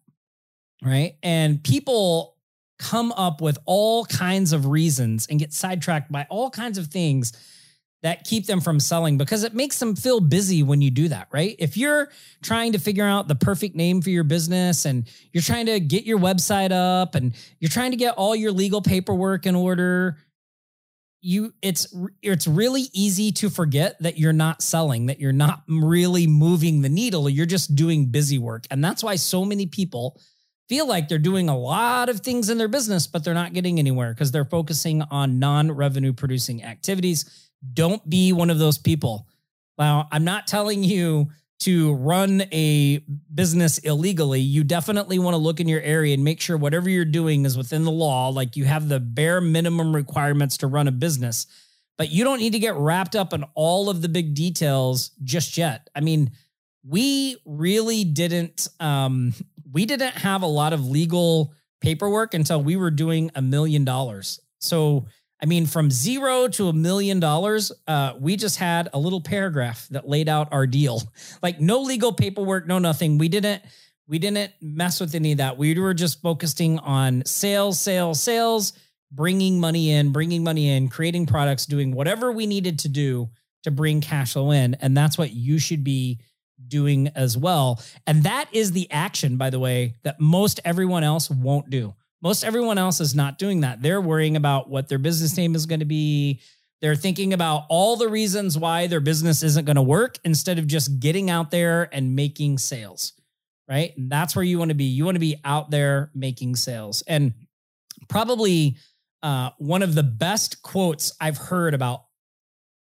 right? 0.85 1.15
And 1.23 1.63
people 1.63 2.37
come 2.79 3.13
up 3.13 3.41
with 3.41 3.59
all 3.65 4.05
kinds 4.05 4.53
of 4.53 4.67
reasons 4.67 5.27
and 5.31 5.39
get 5.39 5.53
sidetracked 5.53 6.11
by 6.11 6.27
all 6.29 6.51
kinds 6.51 6.79
of 6.79 6.89
things 6.89 7.33
that 8.02 8.25
keep 8.25 8.47
them 8.47 8.61
from 8.61 8.78
selling 8.78 9.19
because 9.19 9.43
it 9.43 9.55
makes 9.55 9.78
them 9.78 9.97
feel 9.97 10.21
busy 10.21 10.62
when 10.62 10.81
you 10.81 10.90
do 10.90 11.09
that, 11.09 11.28
right? 11.33 11.57
If 11.59 11.76
you're 11.76 12.11
trying 12.43 12.73
to 12.73 12.78
figure 12.78 13.05
out 13.05 13.26
the 13.26 13.35
perfect 13.35 13.75
name 13.75 14.02
for 14.02 14.11
your 14.11 14.25
business 14.25 14.85
and 14.85 15.09
you're 15.33 15.43
trying 15.43 15.67
to 15.67 15.81
get 15.81 16.05
your 16.05 16.19
website 16.19 16.71
up 16.71 17.17
and 17.17 17.35
you're 17.59 17.71
trying 17.71 17.90
to 17.90 17.97
get 17.97 18.14
all 18.14 18.37
your 18.37 18.52
legal 18.52 18.81
paperwork 18.81 19.47
in 19.47 19.57
order, 19.57 20.17
you 21.21 21.52
it's 21.62 21.93
it's 22.23 22.47
really 22.47 22.85
easy 22.93 23.33
to 23.33 23.50
forget 23.50 24.00
that 24.00 24.17
you're 24.17 24.33
not 24.33 24.62
selling, 24.62 25.07
that 25.07 25.19
you're 25.19 25.33
not 25.33 25.64
really 25.69 26.28
moving 26.28 26.83
the 26.83 26.88
needle, 26.88 27.28
you're 27.28 27.47
just 27.47 27.75
doing 27.75 28.07
busy 28.07 28.38
work. 28.38 28.67
And 28.71 28.85
that's 28.85 29.02
why 29.02 29.17
so 29.17 29.45
many 29.45 29.67
people 29.67 30.21
feel 30.69 30.87
like 30.87 31.09
they're 31.09 31.19
doing 31.19 31.49
a 31.49 31.59
lot 31.59 32.09
of 32.09 32.21
things 32.21 32.50
in 32.50 32.59
their 32.59 32.69
business 32.69 33.07
but 33.07 33.25
they're 33.25 33.33
not 33.33 33.55
getting 33.55 33.78
anywhere 33.78 34.12
because 34.12 34.31
they're 34.31 34.45
focusing 34.45 35.00
on 35.11 35.38
non-revenue 35.38 36.12
producing 36.12 36.62
activities 36.62 37.48
don't 37.73 38.09
be 38.09 38.33
one 38.33 38.50
of 38.50 38.59
those 38.59 38.79
people. 38.79 39.27
Now, 39.79 40.09
I'm 40.11 40.25
not 40.25 40.47
telling 40.47 40.83
you 40.83 41.29
to 41.61 41.95
run 41.95 42.43
a 42.53 42.99
business 43.35 43.79
illegally. 43.79 44.41
You 44.41 44.62
definitely 44.62 45.19
want 45.19 45.35
to 45.35 45.38
look 45.38 45.61
in 45.61 45.67
your 45.67 45.81
area 45.81 46.15
and 46.15 46.23
make 46.23 46.41
sure 46.41 46.57
whatever 46.57 46.88
you're 46.88 47.05
doing 47.05 47.45
is 47.45 47.57
within 47.57 47.85
the 47.85 47.91
law, 47.91 48.29
like 48.29 48.57
you 48.57 48.65
have 48.65 48.88
the 48.88 49.00
bare 49.00 49.41
minimum 49.41 49.95
requirements 49.95 50.59
to 50.59 50.67
run 50.69 50.87
a 50.87 50.93
business. 50.93 51.47
But 51.97 52.11
you 52.12 52.23
don't 52.23 52.38
need 52.38 52.53
to 52.53 52.61
get 52.61 52.77
wrapped 52.77 53.17
up 53.17 53.33
in 53.33 53.45
all 53.55 53.91
of 53.91 54.03
the 54.03 54.09
big 54.09 54.35
details 54.35 55.11
just 55.25 55.59
yet. 55.59 55.91
I 55.97 56.00
mean, 56.00 56.31
we 56.87 57.37
really 57.45 58.05
didn't 58.05 58.69
um 58.79 59.35
we 59.71 59.85
didn't 59.85 60.15
have 60.15 60.43
a 60.43 60.47
lot 60.47 60.73
of 60.73 60.87
legal 60.87 61.53
paperwork 61.81 62.35
until 62.35 62.62
we 62.62 62.77
were 62.77 62.91
doing 62.91 63.31
a 63.35 63.43
million 63.43 63.85
dollars. 63.85 64.41
So 64.61 65.07
I 65.40 65.47
mean, 65.47 65.66
from 65.66 65.90
zero 65.90 66.49
to 66.49 66.68
a 66.68 66.73
million 66.73 67.21
dollars, 67.21 67.71
uh, 67.87 68.14
we 68.18 68.37
just 68.37 68.57
had 68.57 68.88
a 68.92 68.99
little 68.99 69.21
paragraph 69.21 69.87
that 69.90 70.09
laid 70.09 70.28
out 70.28 70.49
our 70.52 70.66
deal. 70.66 71.02
Like 71.42 71.61
no 71.61 71.80
legal 71.83 72.12
paperwork, 72.12 72.66
no 72.66 72.78
nothing. 72.78 73.16
We 73.18 73.28
didn't 73.28 73.62
we 74.09 74.18
didn't 74.18 74.52
mess 74.61 75.00
with 75.00 75.14
any 75.14 75.33
of 75.33 75.38
that. 75.38 75.57
We 75.57 75.78
were 75.78 75.95
just 75.95 76.21
focusing 76.21 76.78
on 76.80 77.25
sales, 77.26 77.78
sales, 77.78 78.21
sales, 78.21 78.73
bringing 79.12 79.61
money 79.61 79.90
in, 79.90 80.11
bringing 80.11 80.42
money 80.42 80.71
in, 80.71 80.88
creating 80.88 81.26
products, 81.26 81.66
doing 81.66 81.92
whatever 81.92 82.33
we 82.33 82.47
needed 82.47 82.80
to 82.80 82.88
do 82.88 83.28
to 83.62 83.71
bring 83.71 84.00
cash 84.00 84.33
flow 84.33 84.50
in, 84.50 84.75
and 84.75 84.97
that's 84.97 85.18
what 85.18 85.33
you 85.33 85.59
should 85.59 85.85
be 85.85 86.18
doing 86.66 87.09
as 87.09 87.37
well. 87.37 87.80
And 88.07 88.25
that 88.25 88.49
is 88.52 88.73
the 88.73 88.90
action, 88.90 89.37
by 89.37 89.50
the 89.50 89.59
way, 89.59 89.95
that 90.02 90.18
most 90.18 90.61
everyone 90.64 91.04
else 91.04 91.30
won't 91.30 91.71
do. 91.71 91.95
Most 92.23 92.45
everyone 92.45 92.79
else 92.79 93.01
is 93.01 93.15
not 93.15 93.39
doing 93.39 93.61
that. 93.61 93.81
They're 93.81 94.01
worrying 94.01 94.37
about 94.37 94.69
what 94.69 94.89
their 94.89 94.99
business 94.99 95.37
name 95.37 95.55
is 95.55 95.67
going 95.67 95.81
to 95.81 95.87
be. 95.87 96.41
They're 96.81 96.97
thinking 96.97 97.33
about 97.33 97.65
all 97.69 97.97
the 97.97 98.09
reasons 98.09 98.57
why 98.57 98.87
their 98.87 99.01
business 99.01 99.43
isn't 99.43 99.65
going 99.65 99.77
to 99.77 99.83
work 99.83 100.19
instead 100.25 100.59
of 100.59 100.67
just 100.67 101.01
getting 101.01 101.31
out 101.31 101.51
there 101.51 101.89
and 101.93 102.15
making 102.15 102.59
sales, 102.59 103.13
right? 103.69 103.97
And 103.97 104.11
that's 104.11 104.37
where 104.37 104.45
you 104.45 104.59
want 104.59 104.71
to 104.71 104.77
be. 104.77 104.85
You 104.85 105.05
want 105.05 105.17
to 105.17 105.21
be 105.21 105.41
out 105.45 105.71
there 105.71 106.11
making 106.15 106.57
sales. 106.57 107.03
And 107.03 107.35
probably 108.09 108.77
uh, 109.23 109.51
one 109.59 109.83
of 109.83 109.95
the 109.95 110.03
best 110.03 110.63
quotes 110.63 111.13
I've 111.21 111.37
heard 111.39 111.75
about 111.75 112.05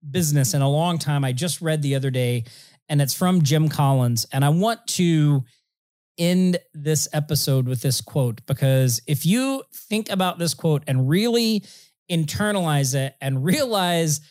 business 0.09 0.53
in 0.53 0.61
a 0.61 0.69
long 0.69 0.97
time, 0.97 1.23
I 1.23 1.31
just 1.31 1.61
read 1.61 1.81
the 1.81 1.95
other 1.95 2.09
day, 2.09 2.45
and 2.89 3.01
it's 3.01 3.13
from 3.13 3.43
Jim 3.43 3.69
Collins. 3.69 4.25
And 4.31 4.43
I 4.43 4.49
want 4.49 4.85
to 4.87 5.43
end 6.17 6.57
this 6.73 7.07
episode 7.13 7.67
with 7.67 7.81
this 7.81 8.01
quote 8.01 8.45
because 8.45 9.01
if 9.07 9.25
you 9.25 9.63
think 9.73 10.09
about 10.09 10.39
this 10.39 10.53
quote 10.53 10.83
and 10.87 11.09
really 11.09 11.63
internalize 12.11 12.95
it 12.95 13.15
and 13.21 13.43
realize 13.43 14.21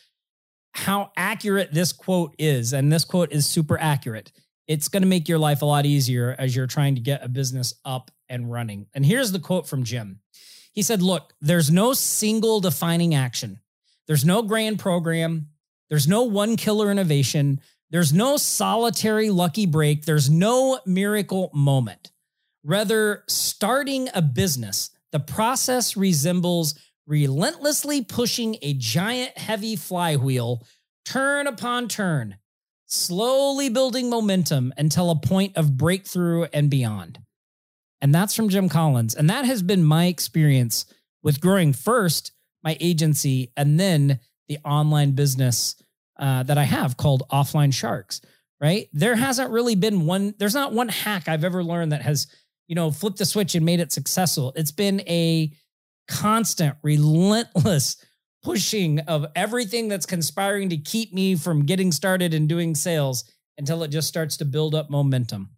how 0.73 1.11
accurate 1.15 1.71
this 1.71 1.91
quote 1.93 2.33
is, 2.39 2.73
and 2.73 2.91
this 2.91 3.05
quote 3.05 3.31
is 3.31 3.45
super 3.45 3.79
accurate, 3.79 4.31
it's 4.67 4.87
going 4.87 5.03
to 5.03 5.09
make 5.09 5.27
your 5.27 5.37
life 5.37 5.61
a 5.61 5.65
lot 5.65 5.85
easier 5.85 6.35
as 6.39 6.55
you're 6.55 6.67
trying 6.67 6.95
to 6.95 7.01
get 7.01 7.23
a 7.23 7.29
business 7.29 7.73
up 7.85 8.11
and 8.29 8.51
running. 8.51 8.87
And 8.93 9.05
here's 9.05 9.31
the 9.31 9.39
quote 9.39 9.67
from 9.67 9.83
Jim. 9.83 10.19
He 10.71 10.81
said, 10.81 11.01
Look, 11.01 11.33
there's 11.41 11.69
no 11.69 11.93
single 11.93 12.59
defining 12.59 13.13
action, 13.13 13.59
there's 14.07 14.25
no 14.25 14.41
grand 14.41 14.79
program, 14.79 15.49
there's 15.89 16.07
no 16.07 16.23
one 16.23 16.55
killer 16.55 16.89
innovation, 16.89 17.61
there's 17.93 18.11
no 18.11 18.37
solitary 18.37 19.29
lucky 19.29 19.67
break, 19.67 20.03
there's 20.03 20.27
no 20.27 20.79
miracle 20.85 21.51
moment. 21.53 22.11
Rather, 22.63 23.23
starting 23.27 24.09
a 24.15 24.21
business, 24.21 24.89
the 25.11 25.19
process 25.19 25.95
resembles 25.95 26.73
relentlessly 27.05 28.03
pushing 28.03 28.57
a 28.63 28.73
giant 28.73 29.37
heavy 29.37 29.75
flywheel, 29.75 30.65
turn 31.05 31.45
upon 31.45 31.87
turn, 31.87 32.37
slowly 32.87 33.69
building 33.69 34.09
momentum 34.09 34.73
until 34.75 35.11
a 35.11 35.15
point 35.15 35.55
of 35.55 35.77
breakthrough 35.77 36.47
and 36.51 36.71
beyond. 36.71 37.19
And 38.01 38.13
that's 38.13 38.33
from 38.33 38.49
Jim 38.49 38.69
Collins. 38.69 39.13
And 39.13 39.29
that 39.29 39.45
has 39.45 39.61
been 39.61 39.83
my 39.83 40.07
experience 40.07 40.87
with 41.21 41.39
growing 41.39 41.73
first 41.73 42.31
my 42.63 42.75
agency 42.79 43.51
and 43.55 43.79
then 43.79 44.19
the 44.47 44.57
online 44.65 45.11
business 45.11 45.75
uh, 46.17 46.43
that 46.43 46.57
I 46.57 46.63
have 46.63 46.97
called 46.97 47.23
Offline 47.31 47.73
Sharks, 47.73 48.21
right? 48.61 48.87
There 48.93 49.15
hasn't 49.15 49.51
really 49.51 49.75
been 49.75 50.05
one, 50.05 50.35
there's 50.37 50.53
not 50.53 50.73
one 50.73 50.89
hack 50.89 51.27
I've 51.27 51.43
ever 51.43 51.63
learned 51.63 51.91
that 51.91 52.01
has, 52.01 52.27
you 52.67 52.75
know, 52.75 52.91
flipped 52.91 53.17
the 53.17 53.25
switch 53.25 53.55
and 53.55 53.65
made 53.65 53.79
it 53.79 53.91
successful. 53.91 54.53
It's 54.55 54.71
been 54.71 55.01
a 55.01 55.51
constant, 56.07 56.75
relentless 56.83 57.97
pushing 58.43 58.99
of 59.01 59.25
everything 59.35 59.87
that's 59.87 60.05
conspiring 60.05 60.69
to 60.69 60.77
keep 60.77 61.13
me 61.13 61.35
from 61.35 61.65
getting 61.65 61.91
started 61.91 62.33
and 62.33 62.49
doing 62.49 62.75
sales 62.75 63.23
until 63.57 63.83
it 63.83 63.87
just 63.89 64.07
starts 64.07 64.37
to 64.37 64.45
build 64.45 64.75
up 64.75 64.89
momentum. 64.89 65.49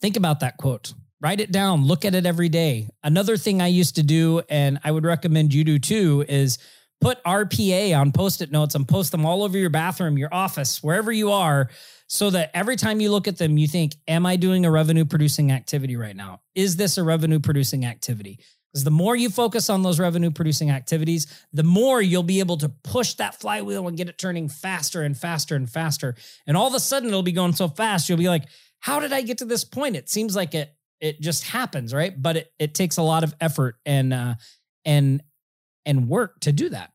Think 0.00 0.16
about 0.16 0.40
that 0.40 0.56
quote. 0.56 0.94
Write 1.20 1.40
it 1.40 1.52
down, 1.52 1.84
look 1.84 2.06
at 2.06 2.14
it 2.14 2.24
every 2.24 2.48
day. 2.48 2.88
Another 3.02 3.36
thing 3.36 3.60
I 3.60 3.66
used 3.66 3.96
to 3.96 4.02
do, 4.02 4.40
and 4.48 4.78
I 4.82 4.90
would 4.90 5.04
recommend 5.04 5.52
you 5.52 5.64
do 5.64 5.78
too, 5.78 6.24
is 6.26 6.58
put 7.00 7.22
RPA 7.24 7.98
on 7.98 8.12
post 8.12 8.42
it 8.42 8.52
notes 8.52 8.74
and 8.74 8.86
post 8.86 9.12
them 9.12 9.24
all 9.24 9.42
over 9.42 9.56
your 9.56 9.70
bathroom, 9.70 10.18
your 10.18 10.32
office, 10.32 10.82
wherever 10.82 11.10
you 11.10 11.30
are, 11.30 11.70
so 12.06 12.30
that 12.30 12.50
every 12.54 12.76
time 12.76 13.00
you 13.00 13.10
look 13.10 13.28
at 13.28 13.38
them, 13.38 13.56
you 13.56 13.66
think, 13.66 13.94
Am 14.08 14.26
I 14.26 14.36
doing 14.36 14.64
a 14.66 14.70
revenue 14.70 15.04
producing 15.04 15.52
activity 15.52 15.96
right 15.96 16.16
now? 16.16 16.40
Is 16.54 16.76
this 16.76 16.98
a 16.98 17.02
revenue 17.02 17.38
producing 17.38 17.84
activity? 17.84 18.40
Because 18.72 18.84
the 18.84 18.90
more 18.90 19.16
you 19.16 19.30
focus 19.30 19.68
on 19.68 19.82
those 19.82 19.98
revenue 19.98 20.30
producing 20.30 20.70
activities, 20.70 21.26
the 21.52 21.64
more 21.64 22.00
you'll 22.00 22.22
be 22.22 22.38
able 22.38 22.56
to 22.58 22.68
push 22.68 23.14
that 23.14 23.34
flywheel 23.34 23.88
and 23.88 23.96
get 23.96 24.08
it 24.08 24.16
turning 24.16 24.48
faster 24.48 25.02
and 25.02 25.18
faster 25.18 25.56
and 25.56 25.68
faster. 25.68 26.14
And 26.46 26.56
all 26.56 26.68
of 26.68 26.74
a 26.74 26.80
sudden, 26.80 27.08
it'll 27.08 27.22
be 27.22 27.32
going 27.32 27.54
so 27.54 27.66
fast, 27.66 28.08
you'll 28.08 28.18
be 28.18 28.28
like, 28.28 28.44
How 28.80 29.00
did 29.00 29.12
I 29.12 29.22
get 29.22 29.38
to 29.38 29.44
this 29.44 29.64
point? 29.64 29.96
It 29.96 30.08
seems 30.08 30.36
like 30.36 30.54
it 30.54 30.74
it 31.00 31.20
just 31.20 31.44
happens, 31.44 31.94
right? 31.94 32.20
But 32.20 32.36
it, 32.36 32.52
it 32.58 32.74
takes 32.74 32.98
a 32.98 33.02
lot 33.02 33.24
of 33.24 33.34
effort 33.40 33.76
and 33.86 34.12
uh, 34.12 34.34
and 34.84 35.22
and 35.86 36.08
work 36.08 36.40
to 36.40 36.52
do 36.52 36.68
that. 36.70 36.92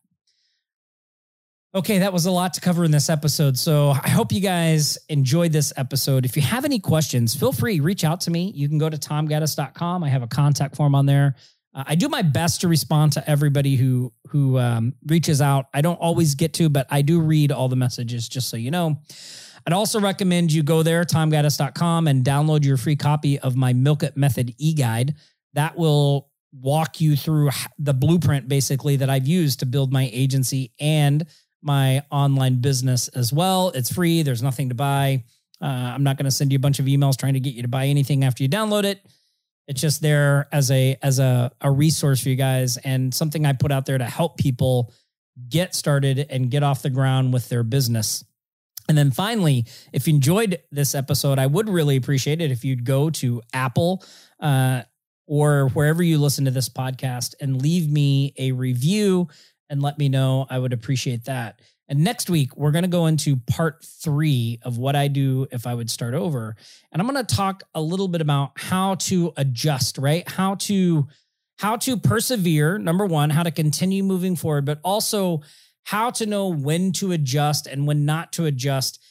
Okay, 1.76 2.00
that 2.00 2.14
was 2.14 2.26
a 2.26 2.32
lot 2.32 2.54
to 2.54 2.62
cover 2.62 2.86
in 2.86 2.92
this 2.92 3.10
episode. 3.10 3.58
So 3.58 3.90
I 3.90 4.08
hope 4.08 4.32
you 4.32 4.40
guys 4.40 4.98
enjoyed 5.10 5.52
this 5.52 5.74
episode. 5.76 6.24
If 6.24 6.38
you 6.38 6.42
have 6.42 6.64
any 6.64 6.80
questions, 6.80 7.36
feel 7.36 7.52
free, 7.52 7.82
reach 7.82 8.06
out 8.06 8.22
to 8.22 8.32
me. 8.32 8.54
You 8.56 8.70
can 8.70 8.78
go 8.78 8.90
to 8.90 8.96
tomgaddis.com. 8.96 10.02
I 10.02 10.08
have 10.08 10.24
a 10.24 10.28
contact 10.28 10.78
form 10.78 10.96
on 10.96 11.06
there. 11.06 11.36
Uh, 11.74 11.84
I 11.86 11.96
do 11.96 12.08
my 12.08 12.22
best 12.22 12.62
to 12.62 12.70
respond 12.70 13.12
to 13.14 13.30
everybody 13.30 13.76
who 13.76 14.14
who 14.30 14.58
um, 14.58 14.94
reaches 15.06 15.42
out. 15.42 15.66
I 15.74 15.82
don't 15.82 16.00
always 16.00 16.36
get 16.36 16.54
to, 16.54 16.70
but 16.70 16.88
I 16.90 17.02
do 17.02 17.20
read 17.20 17.52
all 17.52 17.68
the 17.68 17.76
messages, 17.76 18.30
just 18.30 18.50
so 18.50 18.56
you 18.56 18.72
know. 18.72 19.02
I'd 19.68 19.74
also 19.74 20.00
recommend 20.00 20.54
you 20.54 20.64
go 20.64 20.82
there, 20.82 21.04
tomgaddis.com, 21.04 22.08
and 22.08 22.24
download 22.24 22.64
your 22.64 22.78
free 22.78 22.96
copy 22.96 23.38
of 23.40 23.58
my 23.58 23.74
Milk 23.74 24.04
It 24.04 24.16
Method 24.16 24.54
e-guide. 24.58 25.16
That 25.54 25.76
will 25.76 26.30
walk 26.62 27.02
you 27.02 27.16
through 27.16 27.50
the 27.78 27.94
blueprint 27.94 28.48
basically 28.48 28.98
that 28.98 29.10
I've 29.10 29.28
used 29.28 29.60
to 29.60 29.66
build 29.66 29.92
my 29.92 30.10
agency 30.14 30.72
and 30.80 31.26
my 31.62 32.04
online 32.12 32.62
business 32.62 33.08
as 33.10 33.34
well. 33.34 33.70
It's 33.70 33.92
free, 33.92 34.22
there's 34.22 34.44
nothing 34.44 34.70
to 34.70 34.76
buy. 34.76 35.24
Uh, 35.62 35.66
I'm 35.66 36.04
not 36.04 36.18
going 36.18 36.26
to 36.26 36.32
send 36.32 36.52
you 36.52 36.58
a 36.58 36.60
bunch 36.60 36.80
of 36.80 36.86
emails 36.86 37.18
trying 37.18 37.34
to 37.34 37.40
get 37.40 37.54
you 37.54 37.64
to 37.64 37.68
buy 37.68 37.88
anything 37.88 38.24
after 38.24 38.44
you 38.44 38.50
download 38.50 38.84
it. 38.84 39.06
It's 39.68 39.82
just 39.82 40.02
there 40.02 40.48
as 40.52 40.70
a 40.70 40.96
as 41.02 41.18
a, 41.18 41.52
a 41.60 41.72
resource 41.72 42.22
for 42.22 42.30
you 42.30 42.36
guys 42.36 42.78
and 42.78 43.14
something 43.14 43.46
I 43.46 43.54
put 43.54 43.72
out 43.72 43.86
there 43.86 43.98
to 43.98 44.06
help 44.06 44.38
people 44.38 44.94
get 45.50 45.74
started 45.74 46.28
and 46.30 46.52
get 46.52 46.62
off 46.62 46.82
the 46.82 46.90
ground 46.90 47.34
with 47.34 47.50
their 47.50 47.64
business. 47.64 48.24
And 48.88 48.98
then 48.98 49.10
finally, 49.10 49.66
if 49.92 50.08
you 50.08 50.14
enjoyed 50.14 50.62
this 50.72 50.94
episode, 50.94 51.40
I 51.40 51.48
would 51.48 51.68
really 51.68 51.96
appreciate 51.96 52.42
it 52.42 52.52
if 52.52 52.64
you'd 52.64 52.86
go 52.86 53.10
to 53.10 53.42
Apple 53.52 54.04
uh, 54.40 54.84
or 55.28 55.70
wherever 55.70 56.04
you 56.04 56.18
listen 56.18 56.46
to 56.46 56.52
this 56.52 56.70
podcast 56.70 57.36
and 57.40 57.62
leave 57.62 57.92
me 57.92 58.34
a 58.38 58.52
review 58.52 59.28
and 59.70 59.82
let 59.82 59.98
me 59.98 60.10
know. 60.10 60.46
I 60.50 60.60
would 60.60 60.74
appreciate 60.74 61.26
that. 61.26 61.62
And 61.88 62.04
next 62.04 62.30
week, 62.30 62.56
we're 62.58 62.72
going 62.72 62.84
to 62.84 62.90
go 62.90 63.06
into 63.06 63.36
part 63.36 63.84
three 63.84 64.60
of 64.64 64.78
what 64.78 64.96
I 64.96 65.08
do 65.08 65.48
if 65.52 65.68
I 65.68 65.74
would 65.74 65.90
start 65.90 66.16
over. 66.16 66.56
And 66.92 67.02
I'm 67.02 67.08
going 67.08 67.24
to 67.24 67.36
talk 67.36 67.64
a 67.76 67.82
little 67.82 68.08
bit 68.08 68.22
about 68.22 68.54
how 68.56 68.96
to 68.96 69.34
adjust, 69.38 69.98
right? 69.98 70.28
How 70.28 70.56
to 70.56 71.08
how 71.58 71.78
to 71.78 71.96
persevere, 71.96 72.78
number 72.78 73.06
one, 73.06 73.30
how 73.30 73.44
to 73.44 73.52
continue 73.52 74.04
moving 74.04 74.36
forward, 74.36 74.66
but 74.66 74.80
also 74.84 75.42
how 75.86 76.10
to 76.10 76.26
know 76.26 76.50
when 76.50 76.92
to 76.92 77.14
adjust 77.14 77.66
and 77.66 77.88
when 77.88 78.04
not 78.04 78.34
to 78.34 78.46
adjust 78.46 79.02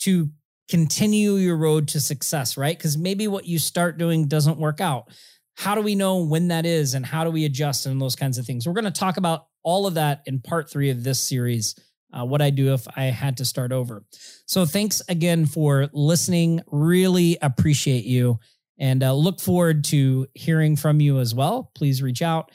to 0.00 0.30
continue 0.68 1.34
your 1.34 1.56
road 1.56 1.88
to 1.88 2.00
success, 2.00 2.56
right? 2.56 2.76
Because 2.76 2.96
maybe 2.96 3.28
what 3.28 3.46
you 3.46 3.58
start 3.58 3.98
doing 3.98 4.26
doesn't 4.26 4.58
work 4.58 4.80
out. 4.80 5.08
How 5.56 5.74
do 5.74 5.82
we 5.82 5.94
know 5.94 6.24
when 6.24 6.48
that 6.48 6.66
is 6.66 6.94
and 6.94 7.06
how 7.06 7.24
do 7.24 7.30
we 7.30 7.44
adjust 7.44 7.86
and 7.86 8.00
those 8.00 8.16
kinds 8.16 8.38
of 8.38 8.46
things? 8.46 8.66
We're 8.66 8.72
going 8.72 8.84
to 8.84 8.90
talk 8.90 9.16
about 9.16 9.46
all 9.62 9.86
of 9.86 9.94
that 9.94 10.22
in 10.26 10.40
part 10.40 10.70
three 10.70 10.90
of 10.90 11.04
this 11.04 11.20
series. 11.20 11.74
Uh, 12.12 12.24
what 12.24 12.40
I 12.40 12.50
do 12.50 12.72
if 12.74 12.86
I 12.96 13.04
had 13.06 13.38
to 13.38 13.44
start 13.44 13.72
over. 13.72 14.04
So, 14.46 14.66
thanks 14.66 15.02
again 15.08 15.46
for 15.46 15.90
listening. 15.92 16.60
Really 16.70 17.36
appreciate 17.42 18.04
you 18.04 18.38
and 18.78 19.02
uh, 19.02 19.14
look 19.14 19.40
forward 19.40 19.84
to 19.84 20.26
hearing 20.34 20.76
from 20.76 21.00
you 21.00 21.18
as 21.18 21.34
well. 21.34 21.70
Please 21.74 22.02
reach 22.02 22.22
out. 22.22 22.50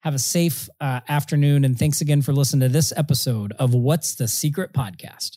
Have 0.00 0.14
a 0.14 0.18
safe 0.18 0.68
uh, 0.80 1.00
afternoon. 1.08 1.64
And 1.64 1.78
thanks 1.78 2.00
again 2.00 2.22
for 2.22 2.32
listening 2.32 2.68
to 2.68 2.72
this 2.72 2.92
episode 2.96 3.52
of 3.58 3.74
What's 3.74 4.14
the 4.14 4.28
Secret 4.28 4.72
Podcast. 4.72 5.36